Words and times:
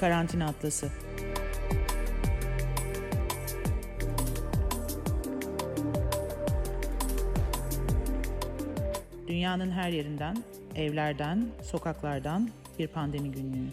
Karantina 0.00 0.46
Atlası 0.46 0.88
Dünyanın 9.28 9.70
her 9.70 9.90
yerinden, 9.90 10.36
evlerden, 10.76 11.46
sokaklardan 11.62 12.48
bir 12.78 12.88
pandemi 12.88 13.32
günlüğü. 13.32 13.68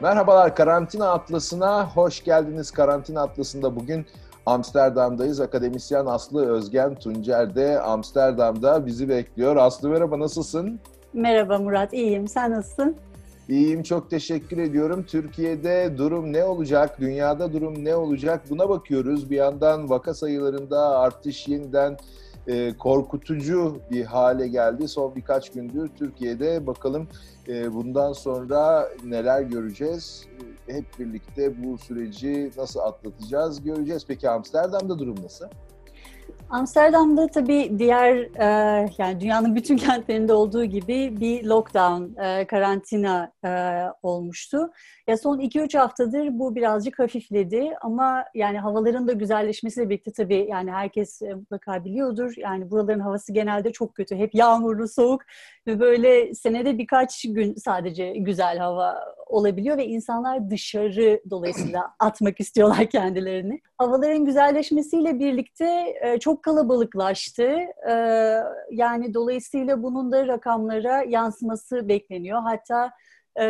Merhabalar 0.00 0.56
Karantina 0.56 1.12
Atlası'na 1.12 1.88
hoş 1.88 2.24
geldiniz. 2.24 2.70
Karantina 2.70 3.22
Atlası'nda 3.22 3.76
bugün 3.76 4.06
Amsterdam'dayız. 4.46 5.40
Akademisyen 5.40 6.06
Aslı 6.06 6.46
Özgen 6.46 6.94
Tuncer 6.94 7.54
de 7.54 7.80
Amsterdam'da 7.80 8.86
bizi 8.86 9.08
bekliyor. 9.08 9.56
Aslı 9.56 9.88
merhaba 9.88 10.18
nasılsın? 10.18 10.80
Merhaba 11.12 11.58
Murat, 11.58 11.92
iyiyim. 11.92 12.28
Sen 12.28 12.50
nasılsın? 12.50 12.96
İyiyim, 13.48 13.82
çok 13.82 14.10
teşekkür 14.10 14.58
ediyorum. 14.58 15.02
Türkiye'de 15.02 15.94
durum 15.98 16.32
ne 16.32 16.44
olacak, 16.44 17.00
dünyada 17.00 17.52
durum 17.52 17.84
ne 17.84 17.96
olacak 17.96 18.42
buna 18.50 18.68
bakıyoruz. 18.68 19.30
Bir 19.30 19.36
yandan 19.36 19.90
vaka 19.90 20.14
sayılarında 20.14 20.98
artış 20.98 21.48
yeniden 21.48 21.96
e, 22.46 22.76
korkutucu 22.78 23.80
bir 23.90 24.04
hale 24.04 24.48
geldi. 24.48 24.88
Son 24.88 25.14
birkaç 25.14 25.50
gündür 25.50 25.88
Türkiye'de 25.88 26.66
bakalım 26.66 27.08
e, 27.48 27.74
bundan 27.74 28.12
sonra 28.12 28.88
neler 29.04 29.42
göreceğiz. 29.42 30.26
Hep 30.66 30.84
birlikte 30.98 31.64
bu 31.64 31.78
süreci 31.78 32.50
nasıl 32.56 32.80
atlatacağız 32.80 33.62
göreceğiz. 33.62 34.04
Peki 34.08 34.30
Amsterdam'da 34.30 34.98
durum 34.98 35.16
nasıl? 35.24 35.46
Amsterdam'da 36.50 37.26
tabii 37.26 37.78
diğer 37.78 38.16
e, 38.16 38.90
yani 38.98 39.20
dünyanın 39.20 39.56
bütün 39.56 39.76
kentlerinde 39.86 40.32
olduğu 40.32 40.64
gibi 40.64 41.20
bir 41.20 41.44
lockdown, 41.44 42.20
e, 42.22 42.46
karantina 42.46 43.32
e, 43.44 43.50
olmuştu. 44.02 44.70
Ya 45.08 45.16
son 45.16 45.38
2-3 45.38 45.78
haftadır 45.78 46.38
bu 46.38 46.54
birazcık 46.54 46.98
hafifledi 46.98 47.70
ama 47.80 48.24
yani 48.34 48.58
havaların 48.58 49.08
da 49.08 49.12
güzelleşmesiyle 49.12 49.88
birlikte 49.88 50.12
tabii 50.12 50.46
yani 50.50 50.70
herkes 50.70 51.22
e, 51.22 51.34
mutlaka 51.34 51.84
biliyordur. 51.84 52.32
Yani 52.36 52.70
buraların 52.70 53.00
havası 53.00 53.32
genelde 53.32 53.72
çok 53.72 53.94
kötü. 53.94 54.16
Hep 54.16 54.34
yağmurlu, 54.34 54.88
soğuk 54.88 55.22
ve 55.66 55.80
böyle 55.80 56.34
senede 56.34 56.78
birkaç 56.78 57.22
gün 57.28 57.54
sadece 57.54 58.12
güzel 58.12 58.58
hava 58.58 59.14
olabiliyor 59.26 59.76
ve 59.78 59.86
insanlar 59.86 60.50
dışarı 60.50 61.20
dolayısıyla 61.30 61.90
atmak 62.00 62.40
istiyorlar 62.40 62.86
kendilerini. 62.90 63.60
Havaların 63.78 64.24
güzelleşmesiyle 64.24 65.18
birlikte 65.18 65.94
e, 66.02 66.18
çok 66.18 66.42
kalabalıklaştı. 66.42 67.56
E, 67.90 67.92
yani 68.70 69.14
dolayısıyla 69.14 69.82
bunun 69.82 70.12
da 70.12 70.26
rakamlara 70.26 71.02
yansıması 71.02 71.88
bekleniyor. 71.88 72.42
Hatta 72.42 72.90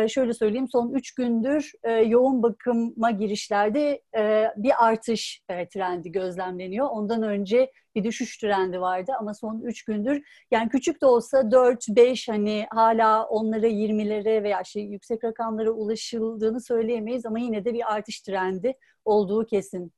şöyle 0.07 0.33
söyleyeyim 0.33 0.67
son 0.71 0.93
üç 0.93 1.13
gündür 1.13 1.71
e, 1.83 1.91
yoğun 1.91 2.43
bakıma 2.43 3.11
girişlerde 3.11 4.01
e, 4.17 4.47
bir 4.57 4.85
artış 4.85 5.41
e, 5.49 5.67
trendi 5.69 6.11
gözlemleniyor. 6.11 6.87
Ondan 6.91 7.23
önce 7.23 7.71
bir 7.95 8.03
düşüş 8.03 8.37
trendi 8.37 8.81
vardı 8.81 9.11
ama 9.19 9.33
son 9.33 9.61
üç 9.61 9.83
gündür 9.83 10.21
yani 10.51 10.69
küçük 10.69 11.01
de 11.01 11.05
olsa 11.05 11.39
4-5 11.39 12.31
hani 12.31 12.65
hala 12.69 13.25
onlara 13.25 13.67
20'lere 13.67 14.43
veya 14.43 14.63
şey 14.63 14.83
yüksek 14.83 15.23
rakamlara 15.23 15.71
ulaşıldığını 15.71 16.61
söyleyemeyiz 16.61 17.25
ama 17.25 17.39
yine 17.39 17.65
de 17.65 17.73
bir 17.73 17.93
artış 17.93 18.21
trendi 18.21 18.73
olduğu 19.05 19.45
kesin. 19.45 19.91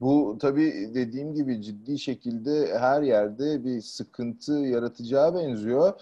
Bu 0.00 0.38
tabii 0.40 0.90
dediğim 0.94 1.34
gibi 1.34 1.62
ciddi 1.62 1.98
şekilde 1.98 2.78
her 2.78 3.02
yerde 3.02 3.64
bir 3.64 3.80
sıkıntı 3.80 4.52
yaratacağı 4.52 5.34
benziyor. 5.34 5.92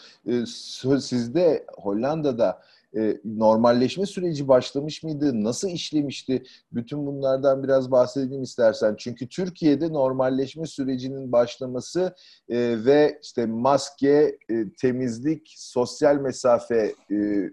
Sizde 1.00 1.66
Hollanda'da 1.76 2.62
e, 2.96 3.20
normalleşme 3.24 4.06
süreci 4.06 4.48
başlamış 4.48 5.02
mıydı? 5.02 5.44
Nasıl 5.44 5.68
işlemişti? 5.68 6.42
Bütün 6.72 7.06
bunlardan 7.06 7.62
biraz 7.62 7.90
bahsedelim 7.90 8.42
istersen. 8.42 8.94
Çünkü 8.98 9.28
Türkiye'de 9.28 9.92
normalleşme 9.92 10.66
sürecinin 10.66 11.32
başlaması 11.32 12.14
e, 12.48 12.84
ve 12.84 13.18
işte 13.22 13.46
maske, 13.46 14.38
e, 14.50 14.72
temizlik, 14.80 15.54
sosyal 15.56 16.16
mesafe 16.16 16.94
e, 17.10 17.50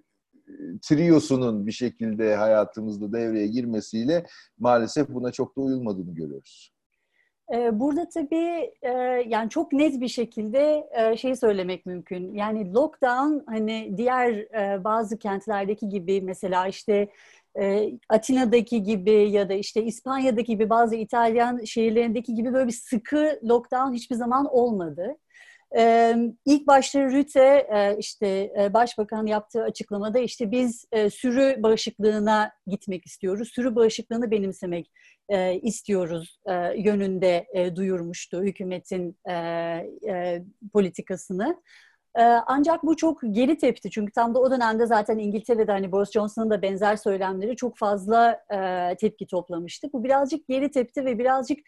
triosunun 0.82 1.68
bir 1.68 1.72
şekilde 1.72 2.36
hayatımızda 2.36 3.14
devreye 3.14 3.48
girmesiyle 3.48 4.26
maalesef 4.60 5.10
buna 5.10 5.32
çok 5.32 5.58
da 5.58 5.62
uyulmadığını 5.62 6.16
görüyoruz. 6.16 6.75
Burada 7.72 8.10
tabii 8.10 8.74
yani 9.28 9.50
çok 9.50 9.74
net 9.74 10.02
bir 10.02 10.08
şekilde 10.08 10.90
şeyi 11.18 11.36
söylemek 11.36 11.86
mümkün. 11.86 12.34
Yani 12.34 12.74
lockdown 12.74 13.40
hani 13.48 13.94
diğer 13.98 14.48
bazı 14.84 15.18
kentlerdeki 15.18 15.90
gibi 15.90 16.22
mesela 16.22 16.68
işte 16.68 17.08
Atina'daki 18.10 18.84
gibi 18.84 19.32
ya 19.32 19.50
da 19.50 19.54
işte 19.54 19.84
İspanya'daki 19.84 20.46
gibi 20.46 20.70
bazı 20.70 20.96
İtalyan 20.96 21.64
şehirlerindeki 21.64 22.36
gibi 22.36 22.54
böyle 22.54 22.68
bir 22.68 22.72
sıkı 22.74 23.40
lockdown 23.44 23.94
hiçbir 23.94 24.16
zaman 24.16 24.46
olmadı. 24.46 25.16
Ee, 25.78 26.16
ilk 26.46 26.68
başta 26.68 27.02
Rüte 27.02 27.68
işte 28.00 28.52
başbakan 28.74 29.26
yaptığı 29.26 29.64
açıklamada 29.64 30.20
işte 30.20 30.52
biz 30.52 30.86
sürü 31.12 31.64
bağışıklığına 31.64 32.52
gitmek 32.68 33.06
istiyoruz. 33.06 33.52
Sürü 33.54 33.76
bağışıklığını 33.76 34.32
benimsemek 34.32 34.92
istiyoruz 35.62 36.40
yönünde 36.78 37.48
duyurmuştu 37.76 38.44
hükümetin 38.44 39.18
politikasını. 40.74 41.62
Ancak 42.48 42.84
bu 42.84 42.98
çok 42.98 43.20
geri 43.32 43.58
tepti 43.58 43.90
çünkü 43.90 44.12
tam 44.12 44.36
da 44.36 44.40
o 44.40 44.52
dönemde 44.52 44.86
zaten 44.86 45.18
İngiltere'de 45.18 45.72
hani 45.72 45.92
Boris 45.92 46.12
Johnson'ın 46.12 46.50
da 46.50 46.62
benzer 46.62 46.96
söylemleri 46.96 47.56
çok 47.56 47.78
fazla 47.78 48.40
tepki 49.00 49.28
toplamıştı. 49.28 49.88
Bu 49.94 50.04
birazcık 50.04 50.48
geri 50.48 50.72
tepti 50.72 51.06
ve 51.06 51.20
birazcık 51.20 51.60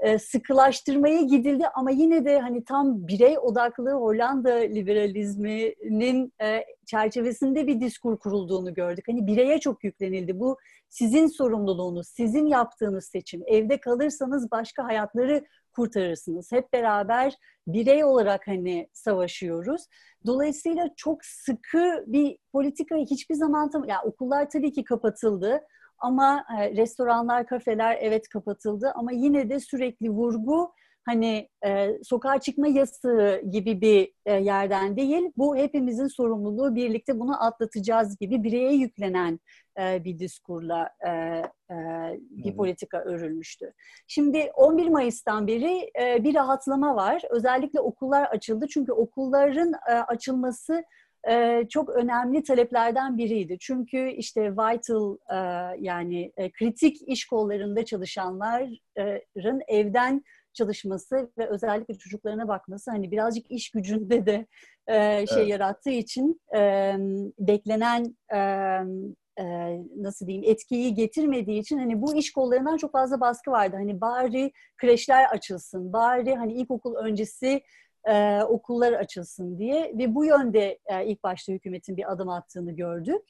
e, 0.00 0.18
sıkılaştırmaya 0.18 1.22
gidildi 1.22 1.64
ama 1.74 1.90
yine 1.90 2.24
de 2.24 2.40
hani 2.40 2.64
tam 2.64 3.08
birey 3.08 3.38
odaklı 3.38 3.90
Hollanda 3.90 4.54
liberalizminin 4.54 6.32
e, 6.42 6.64
çerçevesinde 6.86 7.66
bir 7.66 7.80
diskur 7.80 8.18
kurulduğunu 8.18 8.74
gördük. 8.74 9.04
Hani 9.08 9.26
bireye 9.26 9.60
çok 9.60 9.84
yüklenildi. 9.84 10.40
Bu 10.40 10.56
sizin 10.88 11.26
sorumluluğunuz, 11.26 12.08
sizin 12.08 12.46
yaptığınız 12.46 13.04
seçim. 13.04 13.42
Evde 13.46 13.80
kalırsanız 13.80 14.50
başka 14.50 14.84
hayatları 14.84 15.44
kurtarırsınız. 15.72 16.52
Hep 16.52 16.72
beraber 16.72 17.34
birey 17.66 18.04
olarak 18.04 18.46
hani 18.46 18.88
savaşıyoruz. 18.92 19.86
Dolayısıyla 20.26 20.88
çok 20.96 21.24
sıkı 21.24 22.04
bir 22.06 22.38
politika 22.52 22.96
hiçbir 22.96 23.34
zaman 23.34 23.70
tam 23.70 23.84
ya 23.84 24.02
okullar 24.02 24.50
tabii 24.50 24.72
ki 24.72 24.84
kapatıldı 24.84 25.60
ama 25.98 26.44
e, 26.58 26.76
restoranlar, 26.76 27.46
kafeler 27.46 27.98
evet 28.00 28.28
kapatıldı 28.28 28.92
ama 28.94 29.12
yine 29.12 29.50
de 29.50 29.60
sürekli 29.60 30.10
vurgu 30.10 30.72
hani 31.04 31.48
e, 31.66 31.90
sokağa 32.02 32.40
çıkma 32.40 32.68
yasağı 32.68 33.42
gibi 33.50 33.80
bir 33.80 34.12
e, 34.26 34.32
yerden 34.32 34.96
değil, 34.96 35.30
bu 35.36 35.56
hepimizin 35.56 36.06
sorumluluğu, 36.06 36.74
birlikte 36.74 37.20
bunu 37.20 37.44
atlatacağız 37.44 38.18
gibi 38.18 38.42
bireye 38.42 38.72
yüklenen 38.72 39.40
e, 39.80 40.04
bir 40.04 40.18
diskurla 40.18 40.90
e, 41.06 41.10
e, 41.10 41.76
bir 42.30 42.50
hmm. 42.50 42.56
politika 42.56 42.98
örülmüştü. 42.98 43.72
Şimdi 44.06 44.50
11 44.54 44.88
Mayıs'tan 44.88 45.46
beri 45.46 45.90
e, 46.00 46.24
bir 46.24 46.34
rahatlama 46.34 46.96
var. 46.96 47.22
Özellikle 47.30 47.80
okullar 47.80 48.22
açıldı 48.22 48.66
çünkü 48.68 48.92
okulların 48.92 49.72
e, 49.90 49.92
açılması 49.92 50.84
e, 51.30 51.66
çok 51.68 51.90
önemli 51.90 52.42
taleplerden 52.42 53.18
biriydi. 53.18 53.56
Çünkü 53.60 54.10
işte 54.10 54.52
vital 54.52 55.16
e, 55.30 55.36
yani 55.80 56.32
e, 56.36 56.50
kritik 56.52 57.08
iş 57.08 57.26
kollarında 57.26 57.84
çalışanların 57.84 59.62
evden 59.68 60.24
çalışması 60.52 61.30
ve 61.38 61.46
özellikle 61.48 61.94
çocuklarına 61.94 62.48
bakması 62.48 62.90
hani 62.90 63.10
birazcık 63.10 63.50
iş 63.50 63.70
gücünde 63.70 64.26
de 64.26 64.46
e, 64.86 65.26
şey 65.26 65.38
evet. 65.38 65.48
yarattığı 65.48 65.90
için 65.90 66.40
e, 66.56 66.94
beklenen 67.38 68.16
e, 68.34 68.38
e, 69.38 69.44
nasıl 69.96 70.26
diyeyim 70.26 70.50
etkiyi 70.50 70.94
getirmediği 70.94 71.60
için 71.60 71.78
hani 71.78 72.02
bu 72.02 72.14
iş 72.14 72.32
kollarından 72.32 72.76
çok 72.76 72.92
fazla 72.92 73.20
baskı 73.20 73.50
vardı. 73.50 73.76
Hani 73.76 74.00
bari 74.00 74.52
kreşler 74.76 75.24
açılsın, 75.24 75.92
bari 75.92 76.34
hani 76.34 76.52
ilkokul 76.52 76.94
öncesi 76.94 77.62
e, 78.08 78.42
okullar 78.42 78.92
açılsın 78.92 79.58
diye 79.58 79.92
ve 79.98 80.14
bu 80.14 80.24
yönde 80.24 80.78
e, 80.86 81.06
ilk 81.06 81.22
başta 81.22 81.52
hükümetin 81.52 81.96
bir 81.96 82.12
adım 82.12 82.28
attığını 82.28 82.72
gördük. 82.72 83.22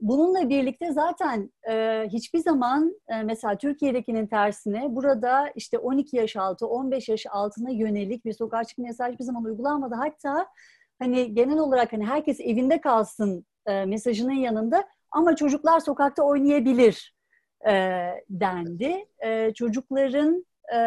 Bununla 0.00 0.48
birlikte 0.48 0.92
zaten 0.92 1.52
e, 1.68 2.04
hiçbir 2.12 2.38
zaman 2.38 3.00
e, 3.08 3.22
mesela 3.22 3.58
Türkiye'dekinin 3.58 4.26
tersine 4.26 4.96
burada 4.96 5.48
işte 5.54 5.78
12 5.78 6.16
yaş 6.16 6.36
altı, 6.36 6.66
15 6.66 7.08
yaş 7.08 7.26
altına 7.30 7.70
yönelik 7.70 8.24
bir 8.24 8.32
sokağa 8.32 8.64
çıkma 8.64 8.86
yasağı 8.86 9.12
hiçbir 9.12 9.24
zaman 9.24 9.44
uygulanmadı. 9.44 9.94
Hatta 9.94 10.46
hani 10.98 11.34
genel 11.34 11.58
olarak 11.58 11.92
hani 11.92 12.06
herkes 12.06 12.40
evinde 12.40 12.80
kalsın 12.80 13.46
e, 13.66 13.84
mesajının 13.84 14.32
yanında 14.32 14.84
ama 15.10 15.36
çocuklar 15.36 15.80
sokakta 15.80 16.22
oynayabilir 16.22 17.14
e, 17.68 17.72
dendi. 18.30 19.04
E, 19.18 19.54
çocukların 19.54 20.46
e, 20.74 20.78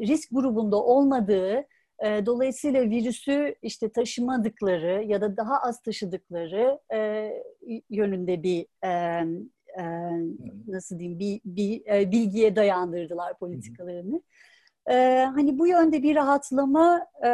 risk 0.00 0.28
grubunda 0.32 0.76
olmadığı, 0.76 1.64
E, 2.02 2.26
dolayısıyla 2.26 2.82
virüsü 2.82 3.54
işte 3.62 3.92
taşımadıkları 3.92 5.04
ya 5.04 5.20
da 5.20 5.36
daha 5.36 5.62
az 5.62 5.82
taşıdıkları 5.82 6.78
e, 6.94 7.30
yönünde 7.90 8.42
bir 8.42 8.66
e, 8.84 8.88
e, 9.78 9.84
nasıl 10.66 10.98
diyeyim 10.98 11.18
bir, 11.18 11.40
bir 11.44 11.86
e, 11.86 12.10
bilgiye 12.10 12.56
dayandırdılar 12.56 13.38
politikalarını. 13.38 14.22
E, 14.90 14.94
hani 15.34 15.58
bu 15.58 15.66
yönde 15.66 16.02
bir 16.02 16.14
rahatlama 16.14 17.06
e, 17.26 17.30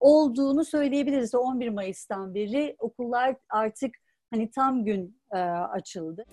olduğunu 0.00 0.64
söyleyebiliriz. 0.64 1.34
11 1.34 1.68
Mayıs'tan 1.68 2.34
beri 2.34 2.76
okullar 2.78 3.36
artık 3.50 3.94
hani 4.30 4.50
tam 4.50 4.84
gün 4.84 5.20
e, 5.32 5.38
açıldı. 5.38 6.24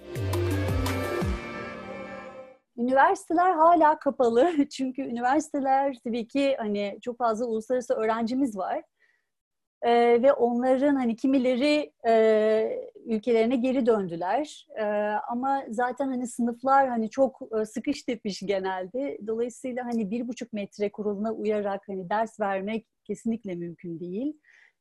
Üniversiteler 2.81 3.51
hala 3.51 4.00
kapalı. 4.00 4.51
Çünkü 4.69 5.01
üniversiteler 5.01 5.98
tabii 6.04 6.28
ki 6.28 6.56
hani 6.60 6.98
çok 7.01 7.18
fazla 7.18 7.45
uluslararası 7.45 7.94
öğrencimiz 7.94 8.57
var. 8.57 8.83
E, 9.81 9.92
ve 10.24 10.33
onların 10.33 10.95
hani 10.95 11.16
kimileri 11.16 11.94
e, 12.07 12.92
ülkelerine 13.06 13.56
geri 13.56 13.86
döndüler. 13.86 14.68
E, 14.80 14.83
ama 15.30 15.63
zaten 15.69 16.07
hani 16.07 16.28
sınıflar 16.28 16.89
hani 16.89 17.10
çok 17.10 17.39
e, 17.62 17.66
sıkış 17.66 18.04
tepiş 18.04 18.39
genelde. 18.39 19.18
Dolayısıyla 19.27 19.86
hani 19.86 20.12
bir 20.12 20.27
buçuk 20.27 20.54
metre 20.54 20.92
kuralına 20.92 21.31
uyarak 21.34 21.81
hani 21.88 22.10
ders 22.10 22.39
vermek 22.39 22.88
kesinlikle 23.04 23.56
mümkün 23.56 24.00
değil. 24.00 24.34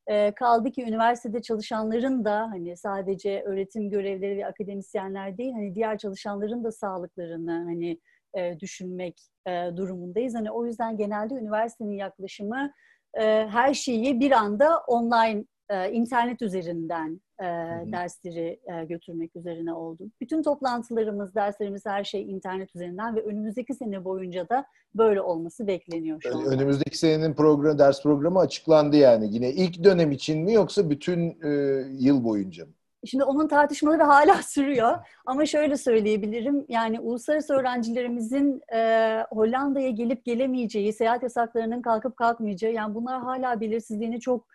E, 0.07 0.35
kaldı 0.35 0.71
ki 0.71 0.83
üniversitede 0.83 1.43
çalışanların 1.43 2.25
da 2.25 2.41
hani 2.51 2.77
sadece 2.77 3.43
öğretim 3.43 3.91
görevleri 3.91 4.37
ve 4.37 4.47
akademisyenler 4.47 5.39
değil 5.39 5.53
hani 5.53 5.75
diğer 5.75 5.99
çalışanların 5.99 6.65
da 6.65 6.73
sağlıklarını 6.73 7.65
hani 7.65 8.01
e, 8.35 8.61
düşünmek 8.61 9.21
e, 9.47 9.51
durumundayız. 9.77 10.35
Hani 10.35 10.51
o 10.51 10.67
yüzden 10.67 10.97
genelde 10.97 11.35
üniversitenin 11.35 11.97
yaklaşımı 11.97 12.73
e, 13.15 13.23
her 13.49 13.75
şeyi 13.75 14.21
bir 14.21 14.33
anda 14.33 14.79
online 14.79 15.45
internet 15.93 16.43
üzerinden 16.43 17.21
e, 17.41 17.45
dersleri 17.93 18.61
e, 18.67 18.85
götürmek 18.85 19.37
üzerine 19.37 19.73
oldu. 19.73 20.11
Bütün 20.21 20.43
toplantılarımız, 20.43 21.35
derslerimiz 21.35 21.87
her 21.87 22.05
şey 22.05 22.31
internet 22.31 22.77
üzerinden 22.77 23.17
ve 23.17 23.23
önümüzdeki 23.23 23.75
sene 23.75 24.05
boyunca 24.05 24.49
da 24.49 24.65
böyle 24.95 25.21
olması 25.21 25.67
bekleniyor 25.67 26.21
şu 26.23 26.37
anda. 26.37 26.51
Önümüzdeki 26.51 26.99
senenin 26.99 27.35
program, 27.35 27.79
ders 27.79 28.03
programı 28.03 28.39
açıklandı 28.39 28.97
yani. 28.97 29.35
Yine 29.35 29.51
ilk 29.51 29.85
dönem 29.85 30.13
için 30.13 30.45
mi 30.45 30.53
yoksa 30.53 30.91
bütün 30.91 31.43
e, 31.43 31.49
yıl 31.91 32.25
boyunca 32.25 32.67
mı? 32.67 32.73
Şimdi 33.07 33.25
onun 33.25 33.49
tartışmaları 33.49 34.03
hala 34.13 34.35
sürüyor 34.43 34.99
ama 35.27 35.47
şöyle 35.47 35.77
söyleyebilirim 35.77 36.65
yani 36.69 37.01
uluslararası 37.01 37.55
öğrencilerimizin 37.55 38.61
e, 38.75 39.25
Hollanda'ya 39.31 39.91
gelip 39.91 40.25
gelemeyeceği, 40.25 40.93
seyahat 40.93 41.23
yasaklarının 41.23 41.83
kalkıp 41.83 42.17
kalkmayacağı 42.17 42.73
yani 42.73 42.95
bunlar 42.95 43.23
hala 43.23 43.61
belirsizliğini 43.61 44.21
çok 44.21 44.47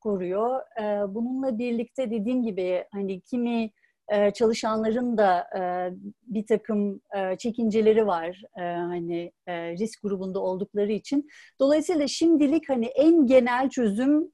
koruyor. 0.00 0.60
Bununla 1.08 1.58
birlikte 1.58 2.10
dediğim 2.10 2.42
gibi 2.42 2.84
hani 2.92 3.20
kimi 3.20 3.70
çalışanların 4.34 5.18
da 5.18 5.48
bir 6.22 6.46
takım 6.46 7.00
çekinceleri 7.38 8.06
var 8.06 8.42
hani 8.56 9.32
risk 9.48 10.02
grubunda 10.02 10.40
oldukları 10.40 10.92
için. 10.92 11.28
Dolayısıyla 11.60 12.08
şimdilik 12.08 12.68
hani 12.68 12.86
en 12.86 13.26
genel 13.26 13.68
çözüm 13.68 14.32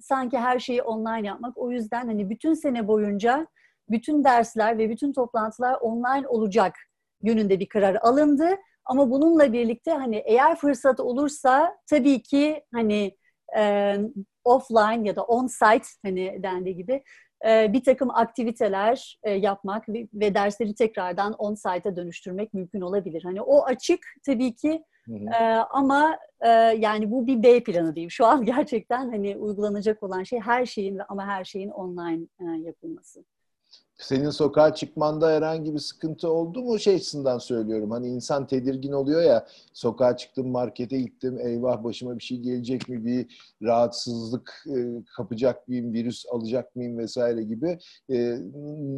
sanki 0.00 0.38
her 0.38 0.58
şeyi 0.58 0.82
online 0.82 1.26
yapmak. 1.26 1.58
O 1.58 1.70
yüzden 1.70 2.06
hani 2.06 2.30
bütün 2.30 2.54
sene 2.54 2.88
boyunca 2.88 3.46
bütün 3.90 4.24
dersler 4.24 4.78
ve 4.78 4.90
bütün 4.90 5.12
toplantılar 5.12 5.78
online 5.80 6.28
olacak 6.28 6.74
yönünde 7.22 7.60
bir 7.60 7.68
karar 7.68 7.94
alındı. 7.94 8.48
Ama 8.84 9.10
bununla 9.10 9.52
birlikte 9.52 9.90
hani 9.90 10.16
eğer 10.16 10.56
fırsat 10.56 11.00
olursa 11.00 11.76
tabii 11.86 12.22
ki 12.22 12.64
hani 12.74 13.16
e, 13.56 13.94
offline 14.44 15.08
ya 15.08 15.16
da 15.16 15.22
on-site 15.22 15.88
hani 16.02 16.42
dendiği 16.42 16.76
gibi 16.76 17.02
e, 17.46 17.72
bir 17.72 17.84
takım 17.84 18.10
aktiviteler 18.10 19.18
e, 19.22 19.30
yapmak 19.30 19.88
ve, 19.88 20.08
ve 20.14 20.34
dersleri 20.34 20.74
tekrardan 20.74 21.32
on-site'a 21.32 21.96
dönüştürmek 21.96 22.54
mümkün 22.54 22.80
olabilir. 22.80 23.22
Hani 23.22 23.42
o 23.42 23.64
açık 23.64 24.00
tabii 24.26 24.54
ki 24.54 24.84
Hı 25.08 25.14
hı. 25.14 25.24
Ee, 25.40 25.44
ama 25.70 26.18
e, 26.40 26.48
yani 26.78 27.10
bu 27.10 27.26
bir 27.26 27.42
B 27.42 27.62
planı 27.62 27.94
diyeyim. 27.94 28.10
Şu 28.10 28.26
an 28.26 28.44
gerçekten 28.44 29.10
hani 29.10 29.36
uygulanacak 29.36 30.02
olan 30.02 30.22
şey 30.22 30.40
her 30.40 30.66
şeyin 30.66 31.00
ama 31.08 31.26
her 31.26 31.44
şeyin 31.44 31.70
online 31.70 32.26
e, 32.40 32.44
yapılması. 32.44 33.24
Senin 33.98 34.30
sokağa 34.30 34.74
çıkmanda 34.74 35.30
herhangi 35.30 35.74
bir 35.74 35.78
sıkıntı 35.78 36.30
oldu 36.30 36.62
mu 36.62 36.78
şey 36.78 36.94
açısından 36.94 37.38
söylüyorum. 37.38 37.90
Hani 37.90 38.08
insan 38.08 38.46
tedirgin 38.46 38.92
oluyor 38.92 39.22
ya 39.22 39.46
sokağa 39.72 40.16
çıktım 40.16 40.48
markete 40.48 40.98
gittim 40.98 41.38
eyvah 41.38 41.84
başıma 41.84 42.18
bir 42.18 42.24
şey 42.24 42.38
gelecek 42.38 42.88
mi 42.88 43.04
bir 43.04 43.26
rahatsızlık 43.62 44.64
e, 44.66 45.04
kapacak 45.16 45.68
mıyım 45.68 45.92
virüs 45.92 46.24
alacak 46.32 46.76
mıyım 46.76 46.98
vesaire 46.98 47.42
gibi. 47.42 47.78
E, 48.10 48.38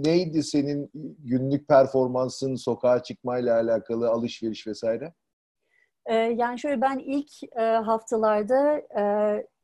neydi 0.04 0.42
senin 0.42 0.90
günlük 1.18 1.68
performansın 1.68 2.54
sokağa 2.54 3.02
çıkmayla 3.02 3.54
alakalı 3.56 4.10
alışveriş 4.10 4.66
vesaire? 4.66 5.12
Ee, 6.06 6.14
yani 6.14 6.58
şöyle 6.58 6.80
ben 6.80 6.98
ilk 6.98 7.42
e, 7.56 7.62
haftalarda 7.62 8.82
e, 9.00 9.02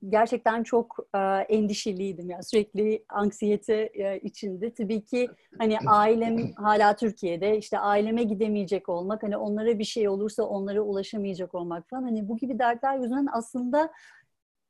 gerçekten 0.08 0.62
çok 0.62 0.96
e, 1.14 1.18
endişeliydim. 1.48 2.30
Yani 2.30 2.44
sürekli 2.44 3.04
anksiyete 3.08 3.90
içinde. 4.22 4.74
Tabii 4.74 5.04
ki 5.04 5.28
hani 5.58 5.78
ailem 5.86 6.52
hala 6.52 6.96
Türkiye'de. 6.96 7.58
işte 7.58 7.78
aileme 7.78 8.22
gidemeyecek 8.22 8.88
olmak, 8.88 9.22
hani 9.22 9.36
onlara 9.36 9.78
bir 9.78 9.84
şey 9.84 10.08
olursa 10.08 10.42
onlara 10.42 10.80
ulaşamayacak 10.80 11.54
olmak 11.54 11.88
falan. 11.88 12.02
Hani 12.02 12.28
bu 12.28 12.36
gibi 12.36 12.58
dertler 12.58 12.96
yüzünden 12.96 13.28
aslında 13.32 13.92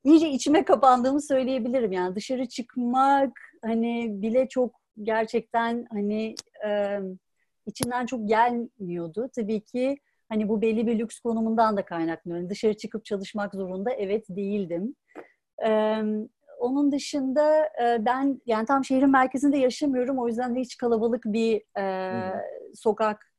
iyice 0.03 0.29
içime 0.29 0.65
kapandığımı 0.65 1.21
söyleyebilirim. 1.21 1.91
Yani 1.91 2.15
dışarı 2.15 2.45
çıkmak 2.45 3.39
hani 3.61 4.21
bile 4.21 4.49
çok 4.49 4.75
gerçekten 5.03 5.87
hani 5.91 6.35
içinden 7.65 8.05
çok 8.05 8.27
gelmiyordu. 8.27 9.29
Tabii 9.35 9.61
ki 9.61 9.97
Hani 10.29 10.49
bu 10.49 10.61
belli 10.61 10.87
bir 10.87 10.99
lüks 10.99 11.19
konumundan 11.19 11.77
da 11.77 11.85
kaynaklanıyor. 11.85 12.41
Yani 12.41 12.49
dışarı 12.49 12.77
çıkıp 12.77 13.05
çalışmak 13.05 13.55
zorunda 13.55 13.91
evet 13.91 14.25
değildim. 14.29 14.95
Ee, 15.65 16.03
onun 16.59 16.91
dışında 16.91 17.69
e, 17.83 18.05
ben 18.05 18.41
yani 18.45 18.65
tam 18.65 18.85
şehrin 18.85 19.11
merkezinde 19.11 19.57
yaşamıyorum. 19.57 20.19
O 20.19 20.27
yüzden 20.27 20.55
de 20.55 20.59
hiç 20.59 20.77
kalabalık 20.77 21.25
bir 21.25 21.61
e, 21.79 22.33
sokak 22.75 23.31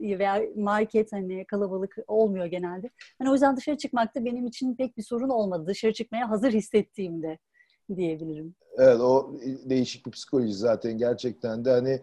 veya 0.00 0.42
market 0.56 1.12
hani 1.12 1.44
kalabalık 1.46 1.96
olmuyor 2.06 2.46
genelde. 2.46 2.90
Hani 3.18 3.30
o 3.30 3.32
yüzden 3.32 3.56
dışarı 3.56 3.76
çıkmakta 3.76 4.24
benim 4.24 4.46
için 4.46 4.74
pek 4.74 4.96
bir 4.96 5.02
sorun 5.02 5.28
olmadı. 5.28 5.66
Dışarı 5.66 5.92
çıkmaya 5.92 6.30
hazır 6.30 6.52
hissettiğimde 6.52 7.38
diyebilirim. 7.96 8.54
Evet 8.78 9.00
o 9.00 9.32
değişik 9.64 10.06
bir 10.06 10.10
psikoloji 10.10 10.54
zaten 10.54 10.98
gerçekten 10.98 11.64
de 11.64 11.70
hani 11.70 12.00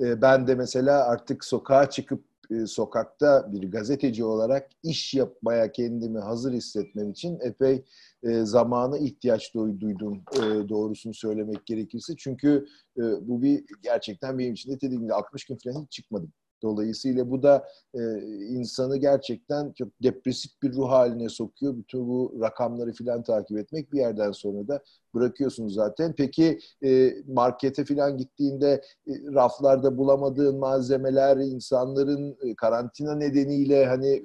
e, 0.00 0.22
ben 0.22 0.46
de 0.46 0.54
mesela 0.54 1.08
artık 1.08 1.44
sokağa 1.44 1.90
çıkıp 1.90 2.24
e, 2.50 2.66
sokakta 2.66 3.52
bir 3.52 3.70
gazeteci 3.70 4.24
olarak 4.24 4.70
iş 4.82 5.14
yapmaya 5.14 5.72
kendimi 5.72 6.18
hazır 6.18 6.52
hissetmem 6.52 7.10
için 7.10 7.38
epey 7.40 7.84
e, 8.22 8.44
zamanı 8.44 8.98
ihtiyaç 8.98 9.54
duydum 9.54 10.22
e, 10.34 10.68
doğrusunu 10.68 11.14
söylemek 11.14 11.66
gerekirse. 11.66 12.14
Çünkü 12.18 12.66
e, 12.96 13.02
bu 13.02 13.42
bir 13.42 13.64
gerçekten 13.82 14.38
benim 14.38 14.52
için 14.52 14.72
de 14.72 14.80
dediğim 14.80 15.12
60 15.12 15.44
gün 15.44 15.58
falan 15.64 15.82
hiç 15.82 15.92
çıkmadım. 15.92 16.32
Dolayısıyla 16.62 17.30
bu 17.30 17.42
da 17.42 17.68
e, 17.94 18.00
insanı 18.48 18.96
gerçekten 18.96 19.72
çok 19.72 19.88
depresif 20.02 20.62
bir 20.62 20.72
ruh 20.72 20.90
haline 20.90 21.28
sokuyor. 21.28 21.76
Bütün 21.76 22.08
bu 22.08 22.38
rakamları 22.40 22.92
filan 22.92 23.22
takip 23.22 23.58
etmek 23.58 23.92
bir 23.92 23.98
yerden 23.98 24.32
sonra 24.32 24.68
da 24.68 24.82
bırakıyorsunuz 25.14 25.74
zaten. 25.74 26.14
Peki 26.16 26.58
e, 26.84 27.12
markete 27.26 27.84
filan 27.84 28.16
gittiğinde 28.18 28.82
e, 29.08 29.12
raflarda 29.34 29.98
bulamadığın 29.98 30.58
malzemeler 30.58 31.36
insanların 31.36 32.36
e, 32.42 32.54
karantina 32.54 33.14
nedeniyle 33.14 33.86
hani 33.86 34.22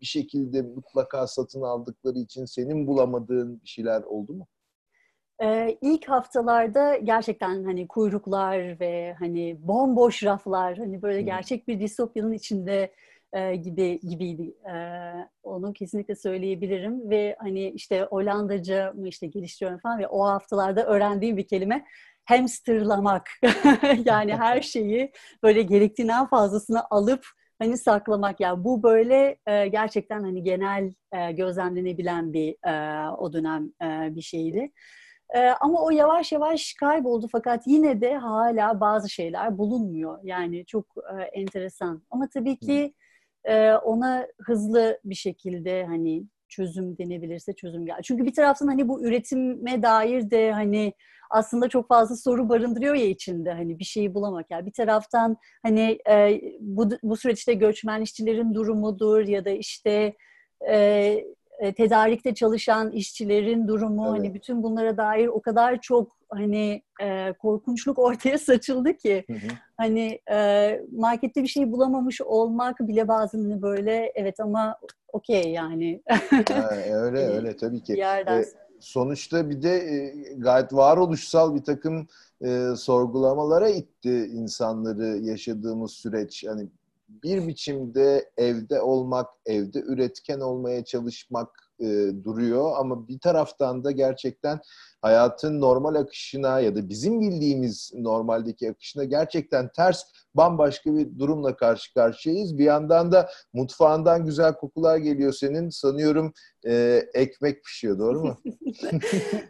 bir 0.00 0.06
şekilde 0.06 0.62
mutlaka 0.62 1.26
satın 1.26 1.62
aldıkları 1.62 2.18
için 2.18 2.44
senin 2.44 2.86
bulamadığın 2.86 3.60
bir 3.62 3.68
şeyler 3.68 4.02
oldu 4.02 4.32
mu? 4.32 4.46
Ee, 5.42 5.78
ilk 5.80 6.08
haftalarda 6.08 6.96
gerçekten 6.96 7.64
hani 7.64 7.88
kuyruklar 7.88 8.80
ve 8.80 9.14
hani 9.18 9.56
bomboş 9.60 10.24
raflar 10.24 10.78
hani 10.78 11.02
böyle 11.02 11.22
gerçek 11.22 11.68
bir 11.68 11.80
distopyanın 11.80 12.32
içinde 12.32 12.92
e, 13.32 13.56
gibi 13.56 14.00
gibiydi. 14.00 14.54
E, 14.70 14.74
onu 15.42 15.72
kesinlikle 15.72 16.16
söyleyebilirim 16.16 17.10
ve 17.10 17.36
hani 17.38 17.70
işte 17.70 18.02
Hollandaca 18.02 18.92
mı 18.92 19.08
işte 19.08 19.26
geliştiriyorum 19.26 19.80
falan 19.80 19.98
ve 19.98 20.08
o 20.08 20.24
haftalarda 20.24 20.86
öğrendiğim 20.86 21.36
bir 21.36 21.46
kelime 21.46 21.84
hamsterlamak. 22.24 23.30
yani 24.04 24.36
her 24.36 24.60
şeyi 24.62 25.12
böyle 25.42 25.62
gerektiğinden 25.62 26.26
fazlasını 26.26 26.82
alıp 26.90 27.26
hani 27.58 27.78
saklamak 27.78 28.40
yani 28.40 28.64
bu 28.64 28.82
böyle 28.82 29.38
e, 29.46 29.68
gerçekten 29.68 30.20
hani 30.20 30.42
genel 30.42 30.92
e, 31.12 31.32
gözlemlenebilen 31.32 32.32
bir 32.32 32.56
e, 32.68 33.08
o 33.10 33.32
dönem 33.32 33.72
e, 33.82 34.16
bir 34.16 34.22
şeydi. 34.22 34.72
E, 35.34 35.48
ama 35.48 35.84
o 35.84 35.90
yavaş 35.90 36.32
yavaş 36.32 36.74
kayboldu 36.80 37.26
fakat 37.32 37.66
yine 37.66 38.00
de 38.00 38.16
hala 38.16 38.80
bazı 38.80 39.10
şeyler 39.10 39.58
bulunmuyor. 39.58 40.18
Yani 40.22 40.66
çok 40.66 40.86
e, 41.18 41.22
enteresan. 41.22 42.02
Ama 42.10 42.28
tabii 42.28 42.58
ki 42.58 42.94
e, 43.44 43.72
ona 43.72 44.26
hızlı 44.40 45.00
bir 45.04 45.14
şekilde 45.14 45.84
hani 45.84 46.24
çözüm 46.48 46.98
denebilirse 46.98 47.52
çözüm 47.52 47.86
gel. 47.86 48.02
Çünkü 48.02 48.24
bir 48.24 48.34
taraftan 48.34 48.66
hani 48.66 48.88
bu 48.88 49.04
üretime 49.04 49.82
dair 49.82 50.30
de 50.30 50.52
hani 50.52 50.92
aslında 51.30 51.68
çok 51.68 51.88
fazla 51.88 52.16
soru 52.16 52.48
barındırıyor 52.48 52.94
ya 52.94 53.06
içinde 53.06 53.52
hani 53.52 53.78
bir 53.78 53.84
şeyi 53.84 54.14
bulamak. 54.14 54.50
Yani 54.50 54.66
bir 54.66 54.72
taraftan 54.72 55.36
hani 55.62 55.98
e, 56.10 56.40
bu, 56.60 56.90
bu 57.02 57.16
süreçte 57.16 57.54
göçmen 57.54 58.02
işçilerin 58.02 58.54
durumudur 58.54 59.20
ya 59.20 59.44
da 59.44 59.50
işte 59.50 60.16
e, 60.68 61.24
e, 61.58 61.74
tedarikte 61.74 62.34
çalışan 62.34 62.90
işçilerin 62.90 63.68
durumu 63.68 64.06
evet. 64.10 64.18
hani 64.18 64.34
bütün 64.34 64.62
bunlara 64.62 64.96
dair 64.96 65.26
o 65.26 65.42
kadar 65.42 65.80
çok 65.80 66.18
hani 66.28 66.82
e, 67.02 67.32
korkunçluk 67.32 67.98
ortaya 67.98 68.38
saçıldı 68.38 68.96
ki 68.96 69.24
hı 69.26 69.32
hı. 69.32 69.48
hani 69.76 70.20
e, 70.30 70.80
markette 70.92 71.42
bir 71.42 71.48
şey 71.48 71.72
bulamamış 71.72 72.20
olmak 72.20 72.80
bile 72.80 73.08
bazen 73.08 73.62
böyle 73.62 74.12
evet 74.14 74.40
ama 74.40 74.76
okey 75.12 75.52
yani. 75.52 76.02
ha, 76.48 76.70
öyle 76.92 77.18
öyle 77.36 77.56
tabii 77.56 77.82
ki. 77.82 77.92
Yerden... 77.92 78.40
E, 78.40 78.44
sonuçta 78.80 79.50
bir 79.50 79.62
de 79.62 79.76
e, 79.76 80.14
gayet 80.36 80.72
varoluşsal 80.72 81.54
bir 81.54 81.64
takım 81.64 82.08
e, 82.44 82.68
sorgulamalara 82.76 83.68
itti 83.68 84.30
insanları 84.32 85.06
yaşadığımız 85.06 85.92
süreç. 85.92 86.44
Hani 86.48 86.68
bir 87.08 87.48
biçimde 87.48 88.30
evde 88.36 88.80
olmak, 88.80 89.30
evde 89.46 89.78
üretken 89.78 90.40
olmaya 90.40 90.84
çalışmak 90.84 91.67
e, 91.80 92.10
duruyor 92.24 92.72
ama 92.78 93.08
bir 93.08 93.18
taraftan 93.18 93.84
da 93.84 93.90
gerçekten 93.90 94.60
hayatın 95.02 95.60
normal 95.60 95.94
akışına 95.94 96.60
ya 96.60 96.76
da 96.76 96.88
bizim 96.88 97.20
bildiğimiz 97.20 97.92
normaldeki 97.94 98.70
akışına 98.70 99.04
gerçekten 99.04 99.68
ters 99.76 100.02
bambaşka 100.34 100.94
bir 100.94 101.18
durumla 101.18 101.56
karşı 101.56 101.94
karşıyayız. 101.94 102.58
Bir 102.58 102.64
yandan 102.64 103.12
da 103.12 103.28
mutfağından 103.52 104.24
güzel 104.26 104.54
kokular 104.54 104.96
geliyor 104.96 105.32
senin. 105.32 105.70
Sanıyorum 105.70 106.32
e, 106.66 107.02
ekmek 107.14 107.64
pişiyor 107.64 107.98
doğru 107.98 108.20
mu? 108.20 108.36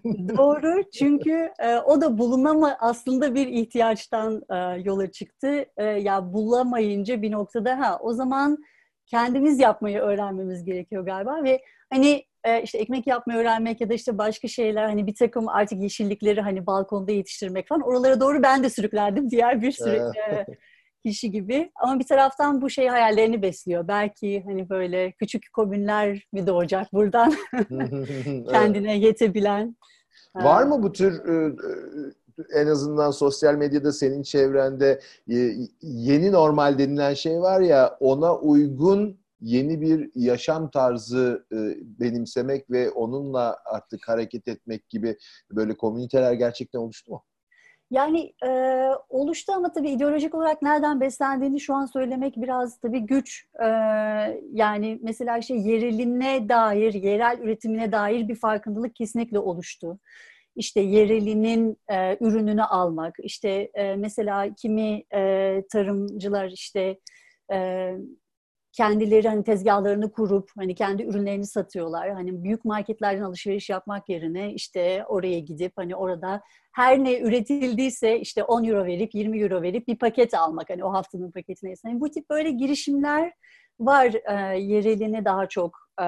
doğru 0.36 0.90
çünkü 0.98 1.50
e, 1.58 1.76
o 1.78 2.00
da 2.00 2.18
bulunama 2.18 2.76
aslında 2.80 3.34
bir 3.34 3.46
ihtiyaçtan 3.46 4.42
e, 4.50 4.56
yola 4.84 5.10
çıktı. 5.10 5.64
E, 5.76 5.84
ya 5.84 6.32
bulamayınca 6.32 7.22
bir 7.22 7.32
noktada 7.32 7.78
ha 7.78 7.98
o 8.02 8.12
zaman 8.12 8.58
kendimiz 9.08 9.60
yapmayı 9.60 9.98
öğrenmemiz 9.98 10.64
gerekiyor 10.64 11.04
galiba 11.04 11.44
ve 11.44 11.62
hani 11.90 12.24
e, 12.44 12.62
işte 12.62 12.78
ekmek 12.78 13.06
yapmayı 13.06 13.38
öğrenmek 13.40 13.80
ya 13.80 13.88
da 13.88 13.94
işte 13.94 14.18
başka 14.18 14.48
şeyler 14.48 14.84
hani 14.84 15.06
bir 15.06 15.14
takım 15.14 15.48
artık 15.48 15.82
yeşillikleri 15.82 16.40
hani 16.40 16.66
balkonda 16.66 17.12
yetiştirmek 17.12 17.68
falan 17.68 17.82
oralara 17.82 18.20
doğru 18.20 18.42
ben 18.42 18.62
de 18.62 18.70
sürüklendim 18.70 19.30
diğer 19.30 19.62
bir 19.62 19.72
sürü 19.72 19.96
e, 19.96 20.46
kişi 21.04 21.30
gibi. 21.30 21.70
Ama 21.74 21.98
bir 21.98 22.06
taraftan 22.06 22.60
bu 22.60 22.70
şey 22.70 22.88
hayallerini 22.88 23.42
besliyor. 23.42 23.88
Belki 23.88 24.42
hani 24.46 24.68
böyle 24.68 25.12
küçük 25.12 25.52
komünler 25.52 26.26
mi 26.32 26.46
doğacak 26.46 26.92
buradan 26.92 27.34
kendine 28.50 28.98
yetebilen. 28.98 29.76
Var 30.34 30.62
mı 30.62 30.82
bu 30.82 30.92
tür 30.92 31.28
e, 31.28 31.56
en 32.54 32.66
azından 32.66 33.10
sosyal 33.10 33.54
medyada 33.54 33.92
senin 33.92 34.22
çevrende 34.22 35.00
yeni 35.82 36.32
normal 36.32 36.78
denilen 36.78 37.14
şey 37.14 37.40
var 37.40 37.60
ya 37.60 37.96
ona 38.00 38.36
uygun 38.36 39.18
yeni 39.40 39.80
bir 39.80 40.10
yaşam 40.14 40.70
tarzı 40.70 41.46
e, 41.52 41.56
benimsemek 42.00 42.70
ve 42.70 42.90
onunla 42.90 43.58
artık 43.64 44.08
hareket 44.08 44.48
etmek 44.48 44.88
gibi 44.88 45.16
böyle 45.50 45.76
komüniteler 45.76 46.32
gerçekten 46.32 46.78
oluştu 46.78 47.10
mu? 47.12 47.22
Yani 47.90 48.32
e, 48.46 48.50
oluştu 49.08 49.52
ama 49.52 49.72
tabii 49.72 49.90
ideolojik 49.90 50.34
olarak 50.34 50.62
nereden 50.62 51.00
beslendiğini 51.00 51.60
şu 51.60 51.74
an 51.74 51.86
söylemek 51.86 52.36
biraz 52.36 52.78
tabii 52.80 53.00
güç. 53.00 53.46
E, 53.60 53.66
yani 54.52 54.98
mesela 55.02 55.38
işte 55.38 55.54
yereline 55.54 56.48
dair, 56.48 56.94
yerel 56.94 57.38
üretimine 57.42 57.92
dair 57.92 58.28
bir 58.28 58.34
farkındalık 58.34 58.94
kesinlikle 58.96 59.38
oluştu. 59.38 59.98
İşte 60.58 60.80
yerelinin 60.80 61.76
e, 61.88 62.16
ürününü 62.20 62.62
almak, 62.62 63.14
işte 63.22 63.70
e, 63.74 63.96
mesela 63.96 64.54
kimi 64.54 65.04
e, 65.14 65.62
tarımcılar 65.72 66.48
işte 66.48 66.98
e, 67.52 67.90
kendileri 68.72 69.28
hani 69.28 69.44
tezgahlarını 69.44 70.12
kurup 70.12 70.50
hani 70.56 70.74
kendi 70.74 71.02
ürünlerini 71.02 71.46
satıyorlar. 71.46 72.10
Hani 72.10 72.44
büyük 72.44 72.64
marketlerden 72.64 73.22
alışveriş 73.22 73.70
yapmak 73.70 74.08
yerine 74.08 74.54
işte 74.54 75.04
oraya 75.08 75.38
gidip 75.38 75.72
hani 75.76 75.96
orada 75.96 76.42
her 76.72 77.04
ne 77.04 77.18
üretildiyse 77.20 78.20
işte 78.20 78.44
10 78.44 78.64
euro 78.64 78.84
verip 78.84 79.14
20 79.14 79.42
euro 79.42 79.62
verip 79.62 79.88
bir 79.88 79.98
paket 79.98 80.34
almak 80.34 80.70
hani 80.70 80.84
o 80.84 80.92
haftanın 80.92 81.30
paketine. 81.30 81.74
Yani 81.84 82.00
bu 82.00 82.10
tip 82.10 82.30
böyle 82.30 82.50
girişimler 82.50 83.32
var 83.80 84.14
e, 84.14 84.58
yerelini 84.58 85.24
daha 85.24 85.48
çok 85.48 85.78
e, 86.00 86.06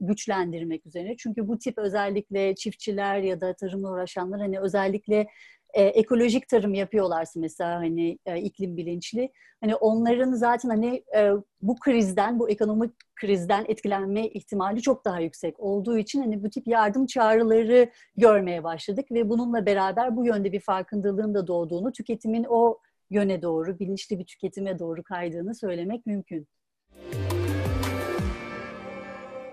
güçlendirmek 0.00 0.86
üzerine. 0.86 1.16
Çünkü 1.16 1.48
bu 1.48 1.58
tip 1.58 1.78
özellikle 1.78 2.54
çiftçiler 2.54 3.18
ya 3.18 3.40
da 3.40 3.54
tarımla 3.54 3.90
uğraşanlar 3.90 4.40
hani 4.40 4.60
özellikle 4.60 5.26
e, 5.74 5.82
ekolojik 5.82 6.48
tarım 6.48 6.74
yapıyorlarsa 6.74 7.40
mesela 7.40 7.76
hani 7.76 8.18
e, 8.26 8.40
iklim 8.40 8.76
bilinçli 8.76 9.32
hani 9.60 9.76
onların 9.76 10.32
zaten 10.32 10.68
hani 10.68 11.04
e, 11.16 11.30
bu 11.62 11.76
krizden 11.80 12.38
bu 12.38 12.50
ekonomik 12.50 12.92
krizden 13.16 13.64
etkilenme 13.68 14.28
ihtimali 14.28 14.82
çok 14.82 15.04
daha 15.04 15.20
yüksek 15.20 15.60
olduğu 15.60 15.98
için 15.98 16.20
hani 16.20 16.42
bu 16.42 16.50
tip 16.50 16.66
yardım 16.66 17.06
çağrıları 17.06 17.90
görmeye 18.16 18.64
başladık 18.64 19.12
ve 19.12 19.28
bununla 19.28 19.66
beraber 19.66 20.16
bu 20.16 20.26
yönde 20.26 20.52
bir 20.52 20.60
farkındalığın 20.60 21.34
da 21.34 21.46
doğduğunu 21.46 21.92
tüketimin 21.92 22.46
o 22.48 22.78
yöne 23.10 23.42
doğru 23.42 23.78
bilinçli 23.78 24.18
bir 24.18 24.26
tüketime 24.26 24.78
doğru 24.78 25.02
kaydığını 25.02 25.54
söylemek 25.54 26.06
mümkün 26.06 26.46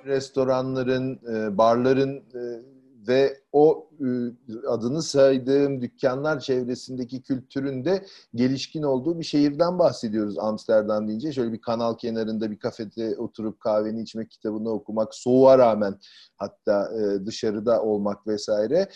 restoranların, 0.07 1.19
e, 1.33 1.57
barların 1.57 2.17
e, 2.17 2.61
ve 3.07 3.37
o 3.51 3.89
e, 3.99 4.67
adını 4.67 5.03
saydığım 5.03 5.81
dükkanlar 5.81 6.39
çevresindeki 6.39 7.21
kültüründe 7.21 8.05
gelişkin 8.35 8.83
olduğu 8.83 9.19
bir 9.19 9.23
şehirden 9.23 9.79
bahsediyoruz 9.79 10.39
Amsterdam 10.39 11.07
deyince. 11.07 11.33
Şöyle 11.33 11.53
bir 11.53 11.61
kanal 11.61 11.97
kenarında 11.97 12.51
bir 12.51 12.59
kafede 12.59 13.17
oturup 13.17 13.59
kahveni 13.59 14.01
içmek, 14.01 14.31
kitabını 14.31 14.69
okumak, 14.69 15.15
soğuğa 15.15 15.57
rağmen 15.57 15.99
hatta 16.37 16.91
dışarıda 17.25 17.81
olmak 17.81 18.27
vesaire. 18.27 18.89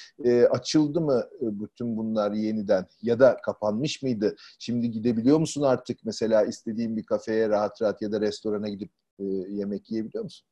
Açıldı 0.51 1.01
mı 1.01 1.23
bütün 1.41 1.97
bunlar 1.97 2.31
yeniden 2.31 2.85
ya 3.01 3.19
da 3.19 3.37
kapanmış 3.45 4.03
mıydı? 4.03 4.35
Şimdi 4.59 4.91
gidebiliyor 4.91 5.39
musun 5.39 5.61
artık 5.61 5.99
mesela 6.05 6.43
istediğin 6.43 6.97
bir 6.97 7.03
kafeye 7.03 7.49
rahat 7.49 7.81
rahat 7.81 8.01
ya 8.01 8.11
da 8.11 8.21
restorana 8.21 8.69
gidip 8.69 8.91
yemek 9.49 9.91
yiyebiliyor 9.91 10.23
musun? 10.23 10.47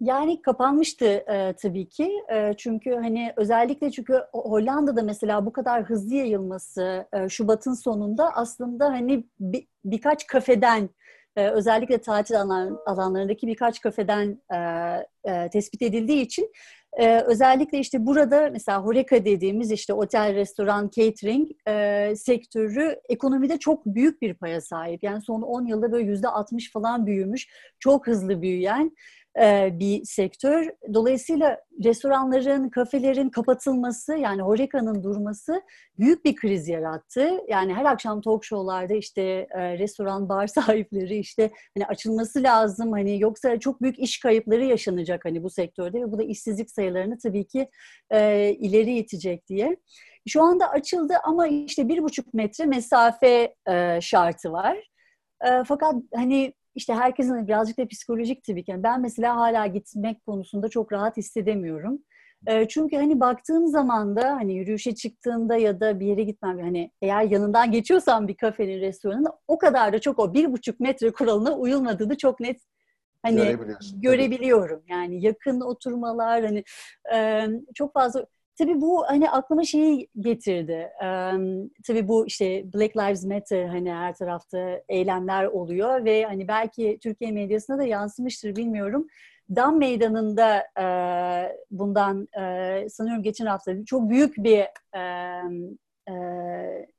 Yani 0.00 0.42
kapanmıştı 0.42 1.06
e, 1.06 1.54
tabii 1.62 1.88
ki. 1.88 2.12
E, 2.32 2.54
çünkü 2.56 2.94
hani 2.94 3.32
özellikle 3.36 3.90
çünkü 3.90 4.22
Hollanda'da 4.32 5.02
mesela 5.02 5.46
bu 5.46 5.52
kadar 5.52 5.82
hızlı 5.82 6.14
yayılması 6.14 7.06
e, 7.12 7.28
Şubat'ın 7.28 7.74
sonunda 7.74 8.34
aslında 8.34 8.86
hani 8.86 9.24
bir, 9.40 9.66
birkaç 9.84 10.26
kafeden 10.26 10.90
e, 11.36 11.48
özellikle 11.48 11.98
tatil 11.98 12.40
alan, 12.40 12.78
alanlarındaki 12.86 13.46
birkaç 13.46 13.80
kafeden 13.80 14.42
e, 14.54 14.58
e, 15.32 15.50
tespit 15.50 15.82
edildiği 15.82 16.22
için 16.22 16.52
e, 16.96 17.20
özellikle 17.20 17.78
işte 17.78 18.06
burada 18.06 18.48
mesela 18.52 18.82
Horeca 18.82 19.24
dediğimiz 19.24 19.70
işte 19.72 19.92
otel, 19.94 20.34
restoran, 20.34 20.90
catering 20.96 21.50
e, 21.68 22.12
sektörü 22.16 23.00
ekonomide 23.08 23.58
çok 23.58 23.86
büyük 23.86 24.22
bir 24.22 24.34
paya 24.34 24.60
sahip. 24.60 25.02
Yani 25.02 25.22
son 25.22 25.42
10 25.42 25.66
yılda 25.66 25.92
böyle 25.92 26.06
yüzde 26.10 26.28
60 26.28 26.72
falan 26.72 27.06
büyümüş, 27.06 27.48
çok 27.78 28.06
hızlı 28.06 28.42
büyüyen 28.42 28.92
bir 29.80 30.04
sektör. 30.04 30.70
Dolayısıyla 30.94 31.60
restoranların, 31.84 32.68
kafelerin 32.68 33.28
kapatılması 33.28 34.16
yani 34.16 34.42
Horeca'nın 34.42 35.02
durması 35.02 35.62
büyük 35.98 36.24
bir 36.24 36.36
kriz 36.36 36.68
yarattı. 36.68 37.30
Yani 37.48 37.74
her 37.74 37.84
akşam 37.84 38.20
talk 38.20 38.44
show'larda 38.44 38.94
işte 38.94 39.22
e, 39.50 39.78
restoran, 39.78 40.28
bar 40.28 40.46
sahipleri 40.46 41.18
işte 41.18 41.50
hani 41.76 41.86
açılması 41.86 42.42
lazım 42.42 42.92
hani 42.92 43.20
yoksa 43.20 43.60
çok 43.60 43.82
büyük 43.82 43.98
iş 43.98 44.20
kayıpları 44.20 44.64
yaşanacak 44.64 45.24
hani 45.24 45.42
bu 45.42 45.50
sektörde 45.50 46.00
ve 46.00 46.12
bu 46.12 46.18
da 46.18 46.22
işsizlik 46.22 46.70
sayılarını 46.70 47.18
tabii 47.18 47.46
ki 47.46 47.68
e, 48.10 48.50
ileri 48.50 48.98
itecek 48.98 49.48
diye. 49.48 49.76
Şu 50.28 50.42
anda 50.42 50.70
açıldı 50.70 51.14
ama 51.24 51.46
işte 51.46 51.88
bir 51.88 52.02
buçuk 52.02 52.34
metre 52.34 52.64
mesafe 52.64 53.54
e, 53.68 54.00
şartı 54.00 54.52
var. 54.52 54.76
E, 55.44 55.64
fakat 55.66 55.94
hani 56.14 56.52
işte 56.76 56.94
herkesin 56.94 57.46
birazcık 57.46 57.78
da 57.78 57.88
psikolojik 57.88 58.44
tabii 58.44 58.64
ki. 58.64 58.70
Yani 58.70 58.82
ben 58.82 59.00
mesela 59.00 59.36
hala 59.36 59.66
gitmek 59.66 60.26
konusunda 60.26 60.68
çok 60.68 60.92
rahat 60.92 61.16
hissedemiyorum. 61.16 61.98
çünkü 62.68 62.96
hani 62.96 63.20
baktığım 63.20 63.66
zaman 63.66 64.16
da 64.16 64.30
hani 64.30 64.54
yürüyüşe 64.54 64.94
çıktığımda 64.94 65.56
ya 65.56 65.80
da 65.80 66.00
bir 66.00 66.06
yere 66.06 66.22
gitmem 66.22 66.60
hani 66.60 66.90
eğer 67.02 67.22
yanından 67.22 67.72
geçiyorsam 67.72 68.28
bir 68.28 68.36
kafenin 68.36 68.80
restoranın 68.80 69.26
o 69.48 69.58
kadar 69.58 69.92
da 69.92 69.98
çok 69.98 70.18
o 70.18 70.34
bir 70.34 70.52
buçuk 70.52 70.80
metre 70.80 71.12
kuralına 71.12 71.56
uyulmadığını 71.56 72.16
çok 72.16 72.40
net 72.40 72.60
hani 73.22 73.56
görebiliyorum. 74.02 74.82
Yani 74.88 75.24
yakın 75.24 75.60
oturmalar 75.60 76.44
hani 76.44 76.64
çok 77.74 77.92
fazla 77.92 78.26
Tabii 78.58 78.80
bu 78.80 79.04
hani 79.06 79.30
aklıma 79.30 79.64
şeyi 79.64 80.08
getirdi. 80.20 80.90
Ee, 81.02 81.32
tabii 81.86 82.08
bu 82.08 82.26
işte 82.26 82.72
Black 82.74 82.96
Lives 82.96 83.24
Matter 83.24 83.64
hani 83.64 83.92
her 83.92 84.14
tarafta 84.14 84.82
eylemler 84.88 85.44
oluyor 85.44 86.04
ve 86.04 86.24
hani 86.24 86.48
belki 86.48 86.98
Türkiye 87.02 87.32
medyasına 87.32 87.78
da 87.78 87.84
yansımıştır 87.84 88.56
bilmiyorum. 88.56 89.06
Dam 89.56 89.78
Meydanı'nda 89.78 90.58
e, 90.80 90.86
bundan 91.70 92.28
e, 92.40 92.88
sanıyorum 92.88 93.22
geçen 93.22 93.46
hafta 93.46 93.84
çok 93.84 94.10
büyük 94.10 94.36
bir 94.36 94.64
e, 94.94 95.02
e, 96.08 96.14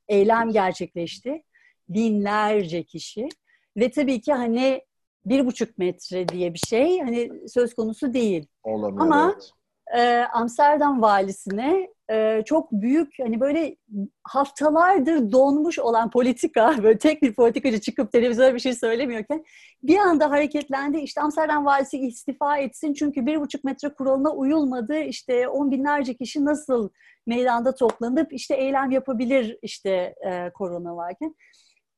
eylem 0.08 0.50
gerçekleşti. 0.50 1.42
Binlerce 1.88 2.82
kişi 2.82 3.28
ve 3.76 3.90
tabii 3.90 4.20
ki 4.20 4.32
hani 4.32 4.82
bir 5.26 5.46
buçuk 5.46 5.78
metre 5.78 6.28
diye 6.28 6.54
bir 6.54 6.62
şey 6.68 7.00
hani 7.00 7.48
söz 7.48 7.74
konusu 7.74 8.14
değil. 8.14 8.46
Olamıyor, 8.64 9.06
Ama 9.06 9.32
evet. 9.34 9.52
E, 9.96 10.24
Amsterdam 10.32 11.02
valisine 11.02 11.88
e, 12.10 12.42
çok 12.44 12.72
büyük 12.72 13.14
hani 13.22 13.40
böyle 13.40 13.76
haftalardır 14.24 15.32
donmuş 15.32 15.78
olan 15.78 16.10
politika 16.10 16.74
böyle 16.82 16.98
tek 16.98 17.22
bir 17.22 17.34
politikacı 17.34 17.80
çıkıp 17.80 18.12
televizyona 18.12 18.54
bir 18.54 18.60
şey 18.60 18.74
söylemiyorken 18.74 19.44
bir 19.82 19.98
anda 19.98 20.30
hareketlendi. 20.30 20.98
İşte 20.98 21.20
Amsterdam 21.20 21.64
valisi 21.64 21.98
istifa 21.98 22.58
etsin 22.58 22.94
çünkü 22.94 23.26
bir 23.26 23.40
buçuk 23.40 23.64
metre 23.64 23.88
kuralına 23.88 24.30
uyulmadı. 24.30 24.98
İşte 24.98 25.48
on 25.48 25.70
binlerce 25.70 26.14
kişi 26.14 26.44
nasıl 26.44 26.88
meydanda 27.26 27.74
toplanıp 27.74 28.32
işte 28.32 28.54
eylem 28.54 28.90
yapabilir 28.90 29.58
işte 29.62 30.14
e, 30.26 30.50
korona 30.50 30.96
varken. 30.96 31.34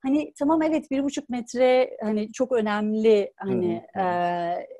Hani 0.02 0.32
tamam 0.38 0.62
evet 0.62 0.90
bir 0.90 1.04
buçuk 1.04 1.28
metre 1.28 1.96
hani 2.02 2.32
çok 2.32 2.52
önemli 2.52 3.32
hani 3.36 3.82
hı. 3.94 4.00
e, 4.00 4.04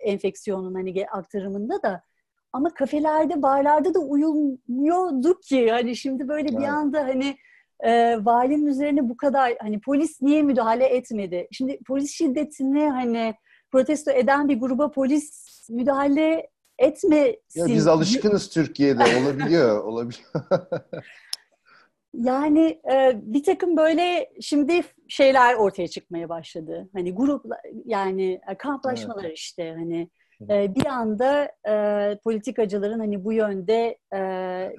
enfeksiyonun 0.00 0.74
hani 0.74 1.06
aktarımında 1.06 1.82
da 1.82 2.02
ama 2.52 2.74
kafelerde, 2.74 3.42
barlarda 3.42 3.94
da 3.94 3.98
uyulmuyordu 3.98 5.40
ki. 5.40 5.70
Hani 5.70 5.96
şimdi 5.96 6.28
böyle 6.28 6.48
bir 6.48 6.54
Evet. 6.54 6.68
anda 6.68 7.00
hani 7.00 7.36
e, 7.80 8.18
valinin 8.24 8.66
üzerine 8.66 9.08
bu 9.08 9.16
kadar 9.16 9.56
hani 9.60 9.80
polis 9.80 10.22
niye 10.22 10.42
müdahale 10.42 10.84
etmedi? 10.84 11.48
Şimdi 11.52 11.78
polis 11.86 12.10
şiddetini 12.10 12.90
hani 12.90 13.34
protesto 13.70 14.10
eden 14.10 14.48
bir 14.48 14.60
gruba 14.60 14.90
polis 14.90 15.46
müdahale 15.70 16.50
etmesin. 16.78 17.38
Ya 17.54 17.66
biz 17.66 17.86
alışkınız 17.86 18.48
Türkiye'de 18.48 19.02
olabiliyor, 19.22 19.84
olabiliyor. 19.84 20.30
Yani 22.14 22.80
e, 22.92 23.12
bir 23.22 23.42
takım 23.42 23.76
böyle 23.76 24.30
şimdi 24.40 24.82
şeyler 25.08 25.54
ortaya 25.54 25.88
çıkmaya 25.88 26.28
başladı. 26.28 26.88
Hani 26.92 27.14
grup 27.14 27.44
yani 27.84 28.40
e, 28.50 28.54
kamplaşmalar 28.58 29.24
işte 29.30 29.74
hani 29.78 30.10
e, 30.48 30.74
bir 30.74 30.86
anda 30.86 31.50
e, 31.68 32.18
politikacıların 32.24 32.98
hani 32.98 33.24
bu 33.24 33.32
yönde 33.32 33.98
e, 34.12 34.18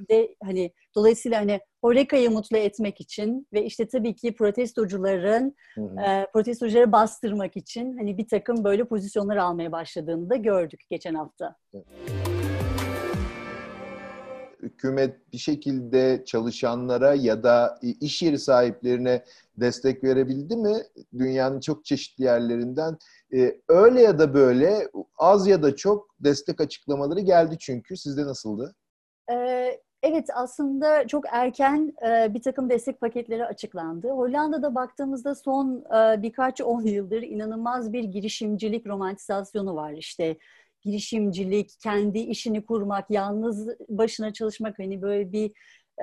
de 0.10 0.36
hani 0.44 0.72
dolayısıyla 0.96 1.40
hani 1.40 1.60
Horeka'yı 1.82 2.32
mutlu 2.32 2.58
etmek 2.58 3.02
için 3.02 3.48
ve 3.54 3.66
işte 3.66 3.88
tabii 3.88 4.16
ki 4.16 4.36
protestocuların 4.36 5.56
Hı 5.76 5.82
hı. 5.82 6.02
e, 6.02 6.28
protestocuları 6.34 6.92
bastırmak 6.92 7.58
için 7.58 7.98
hani 7.98 8.18
bir 8.18 8.28
takım 8.28 8.64
böyle 8.64 8.84
pozisyonlar 8.84 9.38
almaya 9.38 9.72
başladığını 9.72 10.30
da 10.30 10.36
gördük 10.36 10.82
geçen 10.90 11.16
hafta. 11.16 11.56
Hükümet 14.62 15.34
bir 15.34 15.38
şekilde 15.38 16.24
çalışanlara 16.26 17.14
ya 17.14 17.44
da 17.44 17.80
iş 18.02 18.22
yeri 18.22 18.40
sahiplerine 18.40 19.24
destek 19.62 20.04
verebildi 20.04 20.56
mi? 20.56 20.78
Dünyanın 21.18 21.60
çok 21.60 21.86
çeşitli 21.86 22.24
yerlerinden. 22.24 22.98
Ee, 23.34 23.62
öyle 23.68 24.02
ya 24.02 24.20
da 24.20 24.34
böyle 24.34 24.88
az 25.18 25.48
ya 25.48 25.64
da 25.64 25.76
çok 25.76 26.16
destek 26.20 26.62
açıklamaları 26.62 27.20
geldi 27.20 27.56
çünkü. 27.60 27.98
Sizde 27.98 28.26
nasıldı? 28.26 28.76
Ee, 29.32 29.82
Evet 30.04 30.30
aslında 30.34 31.08
çok 31.08 31.26
erken 31.32 31.94
e, 32.08 32.34
bir 32.34 32.42
takım 32.42 32.70
destek 32.70 33.02
paketleri 33.02 33.46
açıklandı. 33.46 34.10
Hollanda'da 34.10 34.76
baktığımızda 34.76 35.36
son 35.36 35.86
e, 35.96 36.22
birkaç 36.22 36.62
on 36.62 36.82
yıldır 36.82 37.22
inanılmaz 37.22 37.94
bir 37.94 38.04
girişimcilik 38.04 38.88
romantizasyonu 38.88 39.76
var. 39.76 39.92
İşte 39.94 40.38
girişimcilik, 40.82 41.72
kendi 41.84 42.20
işini 42.20 42.66
kurmak, 42.66 43.12
yalnız 43.12 43.68
başına 43.90 44.34
çalışmak 44.34 44.80
hani 44.80 45.02
böyle 45.02 45.32
bir 45.32 45.52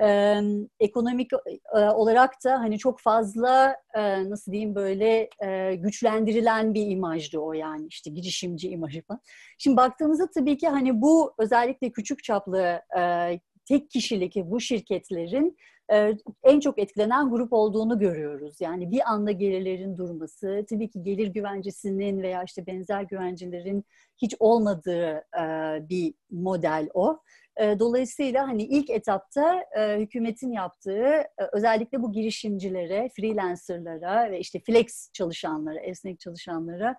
e, 0.01 0.41
ekonomik 0.79 1.31
e, 1.75 1.79
olarak 1.79 2.33
da 2.45 2.59
hani 2.59 2.77
çok 2.77 2.99
fazla 2.99 3.75
e, 3.93 4.29
nasıl 4.29 4.51
diyeyim 4.51 4.75
böyle 4.75 5.29
e, 5.45 5.75
güçlendirilen 5.75 6.73
bir 6.73 6.87
imajdı 6.87 7.39
o 7.39 7.53
yani 7.53 7.87
işte 7.87 8.09
girişimci 8.09 8.69
imajı 8.69 9.01
falan. 9.01 9.21
Şimdi 9.57 9.77
baktığımızda 9.77 10.29
tabii 10.35 10.57
ki 10.57 10.67
hani 10.67 11.01
bu 11.01 11.33
özellikle 11.37 11.91
küçük 11.91 12.23
çaplı 12.23 12.81
e, 12.99 13.39
tek 13.69 13.89
kişilik 13.89 14.35
bu 14.35 14.59
şirketlerin 14.59 15.57
e, 15.91 16.17
en 16.43 16.59
çok 16.59 16.79
etkilenen 16.79 17.29
grup 17.29 17.53
olduğunu 17.53 17.99
görüyoruz. 17.99 18.61
Yani 18.61 18.91
bir 18.91 19.11
anda 19.11 19.31
gelirlerin 19.31 19.97
durması, 19.97 20.65
tabii 20.69 20.89
ki 20.89 21.03
gelir 21.03 21.27
güvencesinin 21.27 22.21
veya 22.21 22.43
işte 22.43 22.67
benzer 22.67 23.01
güvencelerin 23.01 23.85
hiç 24.21 24.35
olmadığı 24.39 25.23
e, 25.39 25.43
bir 25.89 26.13
model 26.31 26.89
o. 26.93 27.19
E, 27.57 27.79
dolayısıyla 27.79 28.47
hani 28.47 28.63
ilk 28.63 28.89
etapta 28.89 29.65
hükümetin 29.97 30.51
yaptığı 30.51 31.23
özellikle 31.53 32.01
bu 32.01 32.11
girişimcilere, 32.11 33.09
freelancerlara 33.15 34.31
ve 34.31 34.39
işte 34.39 34.59
flex 34.59 35.11
çalışanlara, 35.13 35.79
esnek 35.79 36.19
çalışanlara 36.19 36.95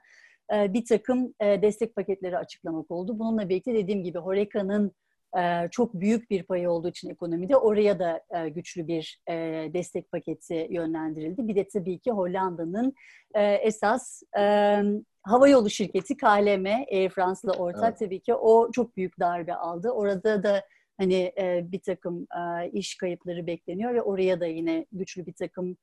bir 0.53 0.85
takım 0.85 1.35
destek 1.41 1.97
paketleri 1.97 2.39
açıklamak 2.39 2.91
oldu. 2.91 3.19
Bununla 3.19 3.49
birlikte 3.49 3.75
dediğim 3.75 4.03
gibi 4.05 4.19
Horeca'nın 4.19 4.93
çok 5.71 5.95
büyük 5.95 6.31
bir 6.31 6.43
payı 6.43 6.71
olduğu 6.71 6.89
için 6.89 7.11
ekonomide 7.11 7.57
oraya 7.57 7.99
da 7.99 8.23
güçlü 8.49 8.87
bir 8.87 9.23
destek 9.75 10.11
paketi 10.11 10.67
yönlendirildi. 10.71 11.49
Bir 11.49 11.55
de 11.55 11.69
tabii 11.69 11.99
ki 11.99 12.11
Hollanda'nın 12.11 12.95
esas 13.63 14.23
havayolu 15.23 15.71
şirketi 15.71 16.17
KLM, 16.17 16.67
Air 16.67 17.11
France'la 17.11 17.53
ortak 17.53 17.85
Evet. 17.89 17.99
tabii 17.99 18.21
ki 18.21 18.35
o 18.35 18.71
çok 18.73 18.97
büyük 18.97 19.21
darbe 19.21 19.55
aldı. 19.55 19.91
Orada 19.91 20.43
da 20.43 20.65
hani 20.99 21.33
bir 21.73 21.81
takım 21.81 22.27
iş 22.73 22.97
kayıpları 22.97 23.47
bekleniyor 23.47 23.95
ve 23.95 24.03
oraya 24.03 24.41
da 24.41 24.47
yine 24.47 24.87
güçlü 24.93 25.27
bir 25.27 25.33
takım 25.35 25.77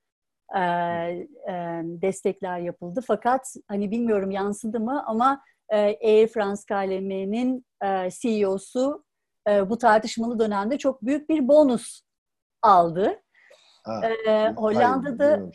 destekler 2.01 2.59
yapıldı. 2.59 3.01
Fakat 3.07 3.55
hani 3.67 3.91
bilmiyorum 3.91 4.31
yansıdı 4.31 4.79
mı 4.79 5.03
ama 5.05 5.41
Air 5.71 6.27
France 6.27 6.61
KLM'nin 6.67 7.65
CEO'su 8.09 9.03
e, 9.47 9.69
bu 9.69 9.77
tartışmalı 9.77 10.39
dönemde 10.39 10.77
çok 10.77 11.01
büyük 11.01 11.29
bir 11.29 11.47
bonus 11.47 12.01
aldı. 12.61 13.21
Ha, 13.83 14.01
E, 14.09 14.29
hayır, 14.29 14.55
Hollanda'da 14.55 15.31
bilmiyorum. 15.33 15.51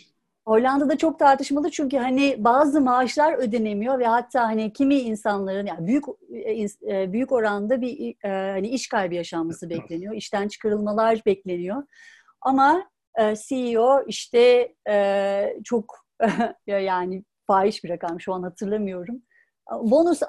Hollanda'da 0.46 0.98
çok 0.98 1.18
tartışmalı 1.18 1.70
çünkü 1.70 1.96
hani 1.98 2.36
bazı 2.38 2.80
maaşlar 2.80 3.32
ödenemiyor 3.38 3.98
ve 3.98 4.06
hatta 4.06 4.42
hani 4.42 4.72
kimi 4.72 4.94
insanların 4.94 5.66
yani 5.66 5.86
büyük 5.86 6.04
e, 6.88 7.12
büyük 7.12 7.32
oranda 7.32 7.80
bir 7.80 8.14
e, 8.24 8.28
hani 8.52 8.68
iş 8.68 8.88
kaybı 8.88 9.14
yaşanması 9.14 9.70
bekleniyor. 9.70 10.14
işten 10.14 10.48
çıkarılmalar 10.48 11.22
bekleniyor. 11.26 11.82
Ama 12.40 12.84
e, 13.18 13.34
CEO 13.36 14.04
işte 14.06 14.74
e, 14.88 15.56
çok 15.64 16.06
yani 16.66 17.24
fahiş 17.46 17.84
bir 17.84 17.88
rakam 17.90 18.20
şu 18.20 18.34
an 18.34 18.42
hatırlamıyorum. 18.42 19.22
Bonus 19.70 20.20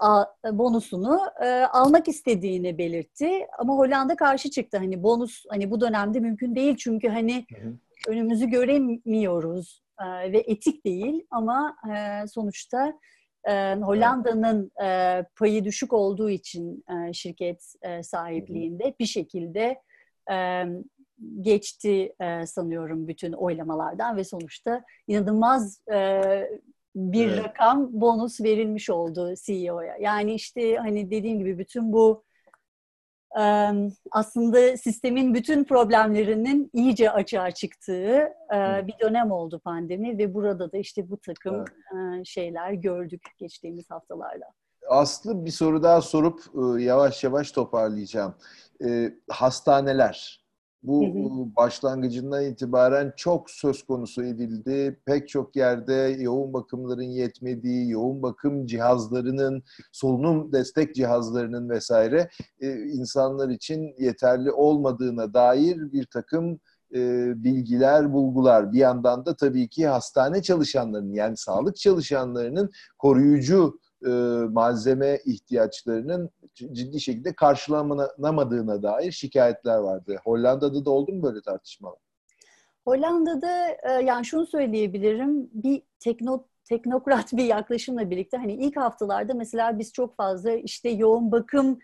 bonusunu 0.51 1.21
e, 1.43 1.47
almak 1.49 2.07
istediğini 2.07 2.77
belirtti 2.77 3.47
ama 3.57 3.73
Hollanda 3.73 4.15
karşı 4.15 4.49
çıktı. 4.49 4.77
Hani 4.77 5.03
bonus 5.03 5.45
hani 5.49 5.71
bu 5.71 5.81
dönemde 5.81 6.19
mümkün 6.19 6.55
değil 6.55 6.75
çünkü 6.77 7.07
hani 7.07 7.45
Hı 7.55 7.67
hı. 7.67 7.73
önümüzü 8.07 8.49
göremiyoruz 8.49 9.83
e, 10.01 10.31
ve 10.31 10.37
etik 10.37 10.85
değil 10.85 11.25
ama 11.31 11.75
e, 11.95 12.27
sonuçta 12.27 12.93
e, 13.47 13.75
Hollanda'nın 13.75 14.71
e, 14.83 15.23
payı 15.39 15.63
düşük 15.63 15.93
olduğu 15.93 16.29
için 16.29 16.83
e, 16.89 17.13
şirket 17.13 17.73
e, 17.81 18.03
sahipliğinde 18.03 18.95
bir 18.99 19.05
şekilde 19.05 19.81
e, 20.31 20.65
geçti 21.41 22.13
e, 22.21 22.45
sanıyorum 22.45 23.07
bütün 23.07 23.33
oylamalardan 23.33 24.17
ve 24.17 24.23
sonuçta 24.23 24.83
inanılmaz 25.07 25.81
e, 25.93 26.21
bir 26.95 27.29
Evet. 27.29 27.43
rakam 27.43 27.89
bonus 28.01 28.41
verilmiş 28.41 28.89
oldu 28.89 29.33
CEO'ya. 29.45 29.97
Yani 29.97 30.33
işte 30.33 30.75
hani 30.75 31.11
dediğim 31.11 31.39
gibi 31.39 31.57
bütün 31.57 31.93
bu 31.93 32.23
aslında 34.11 34.77
sistemin 34.77 35.33
bütün 35.33 35.63
problemlerinin 35.63 36.69
iyice 36.73 37.11
açığa 37.11 37.51
çıktığı 37.51 38.33
bir 38.87 38.93
dönem 39.01 39.31
oldu 39.31 39.59
pandemi 39.59 40.17
ve 40.17 40.33
burada 40.33 40.71
da 40.71 40.77
işte 40.77 41.09
bu 41.09 41.17
takım 41.17 41.55
Evet. 41.55 42.25
şeyler 42.25 42.73
gördük 42.73 43.21
geçtiğimiz 43.37 43.89
haftalarda. 43.89 44.45
Aslı 44.89 45.45
bir 45.45 45.51
soru 45.51 45.83
daha 45.83 46.01
sorup 46.01 46.41
yavaş 46.79 47.23
yavaş 47.23 47.51
toparlayacağım. 47.51 48.35
Hastaneler. 49.29 50.42
Bu 50.83 51.01
Hı 51.01 51.07
hı. 51.07 51.55
başlangıcından 51.55 52.45
itibaren 52.45 53.13
çok 53.17 53.51
söz 53.51 53.83
konusu 53.83 54.23
edildi. 54.23 54.99
Pek 55.05 55.29
çok 55.29 55.55
yerde 55.55 56.17
yoğun 56.19 56.53
bakımların 56.53 57.01
yetmediği, 57.01 57.89
yoğun 57.89 58.23
bakım 58.23 58.65
cihazlarının, 58.65 59.63
solunum 59.91 60.51
destek 60.51 60.95
cihazlarının 60.95 61.69
vesaire 61.69 62.29
e, 62.59 62.71
insanlar 62.71 63.49
için 63.49 63.95
yeterli 63.99 64.51
olmadığına 64.51 65.33
dair 65.33 65.91
bir 65.91 66.05
takım 66.05 66.59
e, 66.95 67.33
bilgiler, 67.43 68.13
bulgular. 68.13 68.71
Bir 68.71 68.79
yandan 68.79 69.25
da 69.25 69.35
tabii 69.35 69.67
ki 69.67 69.87
hastane 69.87 70.41
çalışanlarının 70.41 71.13
yani 71.13 71.37
sağlık 71.37 71.75
çalışanlarının 71.75 72.69
koruyucu 72.97 73.79
e, 74.05 74.09
malzeme 74.51 75.19
ihtiyaçlarının 75.25 76.29
ciddi 76.55 76.99
şekilde 76.99 77.33
karşılanamadığına 77.33 78.83
dair 78.83 79.11
şikayetler 79.11 79.77
vardı. 79.77 80.15
Hollanda'da 80.23 80.85
da 80.85 80.89
oldu 80.89 81.13
mu 81.13 81.23
böyle 81.23 81.41
tartışmalar? 81.41 81.99
Hollanda'da 82.85 83.67
e, 83.67 83.91
yani 84.05 84.25
şunu 84.25 84.45
söyleyebilirim 84.45 85.49
bir 85.53 85.81
tekno 85.99 86.45
teknokrat 86.63 87.33
bir 87.33 87.45
yaklaşımla 87.45 88.09
birlikte 88.09 88.37
hani 88.37 88.53
ilk 88.53 88.77
haftalarda 88.77 89.33
mesela 89.33 89.79
biz 89.79 89.93
çok 89.93 90.15
fazla 90.15 90.51
işte 90.51 90.89
yoğun 90.89 91.31
bakım 91.31 91.79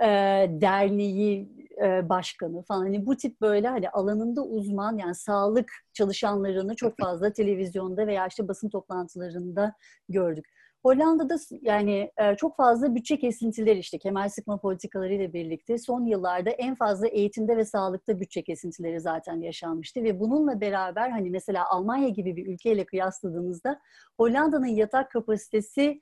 e, 0.00 0.06
derneği 0.50 1.48
e, 1.82 2.08
başkanı 2.08 2.62
falan 2.62 2.80
hani 2.80 3.06
bu 3.06 3.16
tip 3.16 3.40
böyle 3.40 3.68
hani 3.68 3.90
alanında 3.90 4.42
uzman 4.42 4.96
yani 4.96 5.14
sağlık 5.14 5.72
çalışanlarını 5.92 6.76
çok 6.76 6.98
fazla 6.98 7.32
televizyonda 7.32 8.06
veya 8.06 8.26
işte 8.26 8.48
basın 8.48 8.68
toplantılarında 8.68 9.74
gördük. 10.08 10.46
Hollanda'da 10.86 11.36
yani 11.62 12.10
e, 12.16 12.36
çok 12.36 12.56
fazla 12.56 12.94
bütçe 12.94 13.18
kesintileri 13.18 13.78
işte 13.78 13.98
kemer 13.98 14.28
sıkma 14.28 14.60
politikaları 14.60 15.14
ile 15.14 15.32
birlikte 15.32 15.78
son 15.78 16.04
yıllarda 16.04 16.50
en 16.50 16.74
fazla 16.74 17.08
eğitimde 17.08 17.56
ve 17.56 17.64
sağlıkta 17.64 18.20
bütçe 18.20 18.42
kesintileri 18.42 19.00
zaten 19.00 19.40
yaşanmıştı 19.40 20.02
ve 20.02 20.20
bununla 20.20 20.60
beraber 20.60 21.10
hani 21.10 21.30
mesela 21.30 21.68
Almanya 21.70 22.08
gibi 22.08 22.36
bir 22.36 22.46
ülkeyle 22.46 22.84
kıyasladığımızda 22.84 23.80
Hollanda'nın 24.16 24.66
yatak 24.66 25.10
kapasitesi 25.10 26.00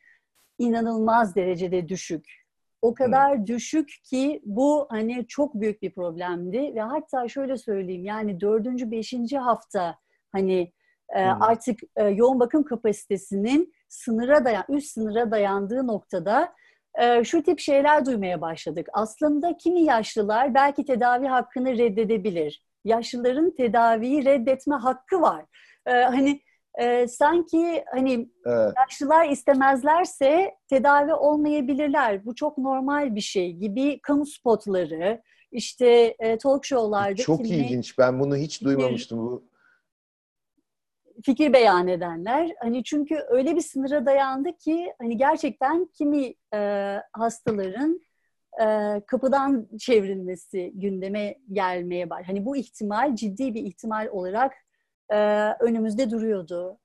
inanılmaz 0.59 1.37
derecede 1.37 1.89
düşük. 1.89 2.45
O 2.83 2.95
kadar 2.95 3.39
hmm. 3.39 3.47
düşük 3.47 3.89
ki 4.05 4.43
bu 4.45 4.87
hani 4.91 5.27
çok 5.29 5.55
büyük 5.55 5.83
bir 5.83 5.95
problemdi 5.95 6.75
ve 6.75 6.81
hatta 6.81 7.29
şöyle 7.29 7.57
söyleyeyim 7.57 8.05
yani 8.05 8.41
dördüncü, 8.41 8.91
beşinci 8.91 9.39
hafta 9.39 9.99
hani 10.33 10.73
e, 11.09 11.21
artık 11.21 11.81
e, 11.97 12.05
yoğun 12.05 12.41
bakım 12.41 12.65
kapasitesinin 12.65 13.75
sınıra 13.95 14.45
dayan, 14.45 14.65
üst 14.69 14.91
sınıra 14.91 15.31
dayandığı 15.31 15.87
noktada 15.87 16.53
e, 17.01 17.25
şu 17.25 17.43
tip 17.43 17.61
şeyler 17.61 18.07
duymaya 18.07 18.41
başladık. 18.41 18.89
Aslında 18.93 19.57
kimi 19.57 19.81
yaşlılar 19.81 20.55
belki 20.55 20.85
tedavi 20.85 21.27
hakkını 21.27 21.79
reddedebilir. 21.79 22.65
Yaşlıların 22.85 23.51
tedaviyi 23.51 24.25
reddetme 24.25 24.75
hakkı 24.75 25.21
var. 25.21 25.45
E, 25.87 25.91
hani 25.91 26.41
e, 26.79 27.09
sanki 27.09 27.85
hani 27.93 28.29
evet. 28.47 28.73
yaşlılar 28.77 29.29
istemezlerse 29.29 30.55
tedavi 30.69 31.15
olmayabilirler. 31.15 32.25
Bu 32.25 32.35
çok 32.35 32.59
normal 32.59 33.15
bir 33.15 33.21
şey 33.21 33.53
gibi 33.53 34.01
kamu 34.01 34.27
spotları, 34.27 35.23
işte 35.53 36.17
e, 36.19 36.39
talk 36.39 36.65
show'larda. 36.65 37.23
Çok 37.23 37.45
kimi, 37.45 37.57
ilginç. 37.57 37.99
Ben 37.99 38.21
bunu 38.21 38.37
hiç 38.37 38.63
duymamıştım. 38.63 39.19
Bu 39.19 39.54
fikir 41.25 41.53
beyan 41.53 41.89
edenler. 41.89 42.53
Hani 42.61 42.85
çünkü 42.85 43.19
öyle 43.29 43.57
bir 43.57 43.61
sınıra 43.61 44.07
dayandı 44.07 44.57
ki 44.57 44.93
hani 44.99 45.17
gerçekten 45.17 45.87
kimi 45.87 46.35
e, 46.55 47.01
hastaların 47.13 48.01
e, 48.63 49.01
kapıdan 49.07 49.69
çevrilmesi 49.79 50.73
gündeme 50.75 51.39
gelmeye 51.53 52.11
var. 52.11 52.25
Hani 52.25 52.45
bu 52.45 52.57
ihtimal 52.57 53.17
ciddi 53.17 53.55
bir 53.55 53.63
ihtimal 53.63 54.09
olarak 54.11 54.53
e, 55.11 55.17
önümüzde 55.61 56.11
duruyordu. 56.11 56.79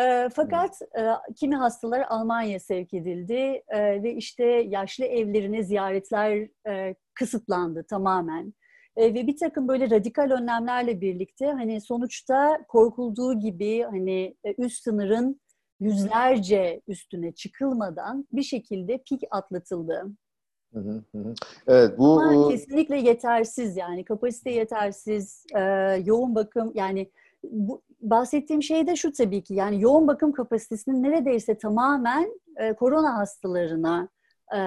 E, 0.00 0.28
fakat 0.34 0.82
e, 0.98 1.02
kimi 1.36 1.56
hastalar 1.56 2.04
Almanya'ya 2.08 2.60
sevk 2.60 2.94
edildi 2.94 3.62
e, 3.68 4.02
ve 4.02 4.14
işte 4.14 4.44
yaşlı 4.44 5.04
evlerine 5.04 5.62
ziyaretler 5.62 6.48
e, 6.68 6.94
kısıtlandı 7.14 7.84
tamamen. 7.86 8.54
E, 8.96 9.14
ve 9.14 9.26
bir 9.26 9.36
takım 9.36 9.68
böyle 9.68 9.90
radikal 9.90 10.30
önlemlerle 10.30 11.00
birlikte 11.00 11.46
hani 11.46 11.80
sonuçta 11.80 12.58
korkulduğu 12.68 13.40
gibi 13.40 13.82
hani 13.82 14.36
e, 14.44 14.54
üst 14.58 14.82
sınırın 14.82 15.40
yüzlerce 15.80 16.80
üstüne 16.88 17.32
çıkılmadan 17.32 18.26
bir 18.32 18.42
şekilde 18.42 18.98
pik 18.98 19.22
atlatıldı. 19.30 20.06
Evet 21.66 21.98
bu 21.98 22.20
Ama 22.20 22.48
kesinlikle 22.48 22.96
yetersiz 22.96 23.76
yani 23.76 24.04
kapasite 24.04 24.50
yetersiz, 24.50 25.44
e, 25.54 25.60
yoğun 26.04 26.34
bakım 26.34 26.72
yani 26.74 27.10
bu, 27.42 27.82
bahsettiğim 28.00 28.62
şey 28.62 28.86
de 28.86 28.96
şu 28.96 29.12
tabii 29.12 29.42
ki 29.42 29.54
yani 29.54 29.82
yoğun 29.82 30.06
bakım 30.06 30.32
kapasitesinin 30.32 31.02
neredeyse 31.02 31.58
tamamen 31.58 32.40
e, 32.56 32.72
korona 32.72 33.18
hastalarına 33.18 34.08
e, 34.56 34.58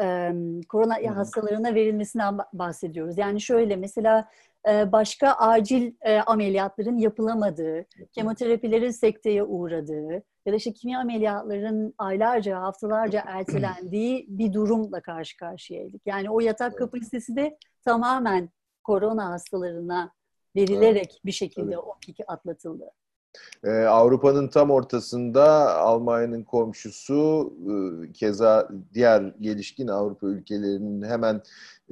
e, 0.00 0.32
korona 0.68 0.98
hmm. 0.98 1.06
hastalarına 1.06 1.74
verilmesinden 1.74 2.38
bahsediyoruz. 2.52 3.18
Yani 3.18 3.40
şöyle 3.40 3.76
mesela 3.76 4.28
e, 4.68 4.92
başka 4.92 5.32
acil 5.32 5.92
e, 6.00 6.18
ameliyatların 6.20 6.98
yapılamadığı, 6.98 7.84
kemoterapilerin 8.12 8.90
sekteye 8.90 9.44
uğradığı 9.44 10.22
ya 10.46 10.52
da 10.52 10.56
işte 10.56 10.72
kimya 10.72 11.00
ameliyatların 11.00 11.94
aylarca, 11.98 12.60
haftalarca 12.60 13.24
ertelendiği 13.26 14.26
bir 14.28 14.52
durumla 14.52 15.00
karşı 15.00 15.36
karşıyaydık. 15.36 16.02
Yani 16.06 16.30
o 16.30 16.40
yatak 16.40 16.78
kapasitesi 16.78 17.36
de 17.36 17.58
tamamen 17.84 18.50
korona 18.84 19.30
hastalarına 19.30 20.12
verilerek 20.56 21.20
bir 21.24 21.32
şekilde 21.32 21.78
o 21.78 21.98
piki 22.00 22.30
atlatıldı. 22.30 22.90
Ee, 23.64 23.70
Avrupa'nın 23.70 24.48
tam 24.48 24.70
ortasında 24.70 25.74
Almanya'nın 25.76 26.42
komşusu 26.42 27.52
e, 27.68 28.12
keza 28.12 28.68
diğer 28.94 29.34
gelişkin 29.40 29.88
Avrupa 29.88 30.26
ülkelerinin 30.26 31.02
hemen 31.02 31.42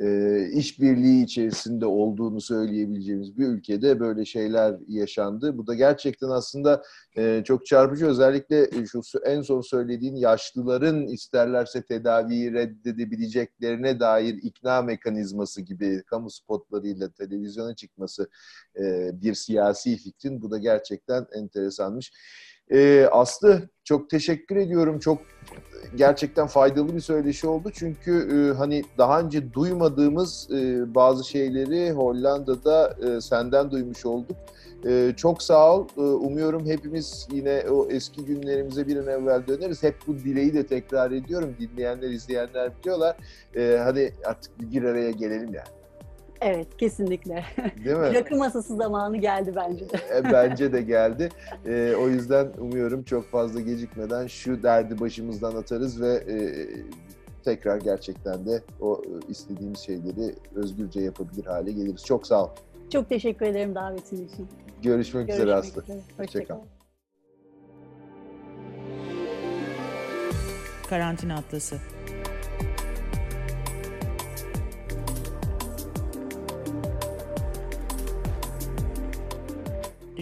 e, 0.00 0.48
işbirliği 0.52 1.24
içerisinde 1.24 1.86
olduğunu 1.86 2.40
söyleyebileceğimiz 2.40 3.38
bir 3.38 3.46
ülkede 3.46 4.00
böyle 4.00 4.24
şeyler 4.24 4.76
yaşandı. 4.88 5.58
Bu 5.58 5.66
da 5.66 5.74
gerçekten 5.74 6.28
aslında 6.28 6.82
e, 7.16 7.42
çok 7.44 7.66
çarpıcı. 7.66 8.06
Özellikle 8.06 8.86
şu 8.86 9.02
en 9.24 9.42
son 9.42 9.60
söylediğin 9.60 10.16
yaşlıların 10.16 11.06
isterlerse 11.06 11.82
tedaviyi 11.82 12.52
reddedebileceklerine 12.52 14.00
dair 14.00 14.34
ikna 14.42 14.82
mekanizması 14.82 15.60
gibi 15.60 16.02
kamu 16.06 16.30
spotlarıyla 16.30 17.10
televizyona 17.10 17.74
çıkması 17.74 18.28
e, 18.80 19.10
bir 19.22 19.34
siyasi 19.34 19.96
fikrin. 19.96 20.42
Bu 20.42 20.50
da 20.50 20.58
gerçekten 20.58 21.26
enteresanmış. 21.34 22.12
E, 22.70 23.06
Aslı 23.06 23.68
çok 23.84 24.10
teşekkür 24.10 24.56
ediyorum. 24.56 24.98
Çok 24.98 25.18
gerçekten 25.96 26.46
faydalı 26.46 26.94
bir 26.94 27.00
söyleşi 27.00 27.46
oldu. 27.46 27.70
Çünkü 27.74 28.28
e, 28.32 28.56
hani 28.56 28.84
daha 28.98 29.20
önce 29.20 29.52
duymadığımız 29.52 30.48
e, 30.50 30.94
bazı 30.94 31.28
şeyleri 31.28 31.92
Hollanda'da 31.92 32.96
e, 33.06 33.20
senden 33.20 33.70
duymuş 33.70 34.06
olduk. 34.06 34.36
E, 34.86 35.14
çok 35.16 35.42
sağ 35.42 35.76
ol. 35.76 35.88
E, 35.96 36.00
umuyorum 36.00 36.66
hepimiz 36.66 37.28
yine 37.32 37.64
o 37.70 37.88
eski 37.90 38.24
günlerimize 38.24 38.86
bir 38.86 38.96
an 38.96 39.06
evvel 39.06 39.46
döneriz. 39.46 39.82
Hep 39.82 39.94
bu 40.06 40.18
dileği 40.18 40.54
de 40.54 40.66
tekrar 40.66 41.10
ediyorum. 41.10 41.56
Dinleyenler, 41.60 42.10
izleyenler 42.10 42.78
biliyorlar. 42.80 43.16
E, 43.56 43.78
hadi 43.84 44.14
artık 44.24 44.60
bir 44.60 44.82
araya 44.82 45.10
gelelim 45.10 45.54
yani. 45.54 45.81
Evet, 46.44 46.76
kesinlikle. 46.78 47.44
Değil 47.84 47.96
mi? 47.96 48.14
Rakı 48.14 48.36
masası 48.36 48.76
zamanı 48.76 49.16
geldi 49.16 49.52
bence 49.56 49.90
de. 49.90 49.96
E, 50.16 50.24
bence 50.32 50.72
de 50.72 50.82
geldi. 50.82 51.28
E, 51.66 51.94
o 52.00 52.08
yüzden 52.08 52.48
umuyorum 52.58 53.02
çok 53.02 53.30
fazla 53.30 53.60
gecikmeden 53.60 54.26
şu 54.26 54.62
derdi 54.62 55.00
başımızdan 55.00 55.56
atarız 55.56 56.00
ve 56.02 56.14
e, 56.14 56.36
tekrar 57.44 57.76
gerçekten 57.80 58.46
de 58.46 58.62
o 58.80 59.02
istediğimiz 59.28 59.78
şeyleri 59.78 60.34
özgürce 60.54 61.00
yapabilir 61.00 61.44
hale 61.46 61.72
geliriz. 61.72 62.04
Çok 62.04 62.26
sağ 62.26 62.44
ol. 62.44 62.48
Çok 62.92 63.08
teşekkür 63.08 63.46
ederim 63.46 63.74
davetin 63.74 64.16
için. 64.16 64.48
Görüşmek, 64.82 64.82
Görüşmek 64.82 65.30
üzere 65.30 65.54
Aslı. 65.54 65.84
Hoşçakal. 66.18 66.56
Karantina 70.90 71.36
Atlası 71.36 71.76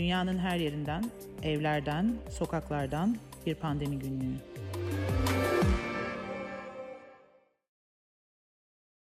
Dünyanın 0.01 0.39
her 0.39 0.57
yerinden, 0.57 1.05
evlerden, 1.43 2.15
sokaklardan 2.31 3.17
bir 3.47 3.55
pandemi 3.55 3.99
günlüğü. 3.99 4.50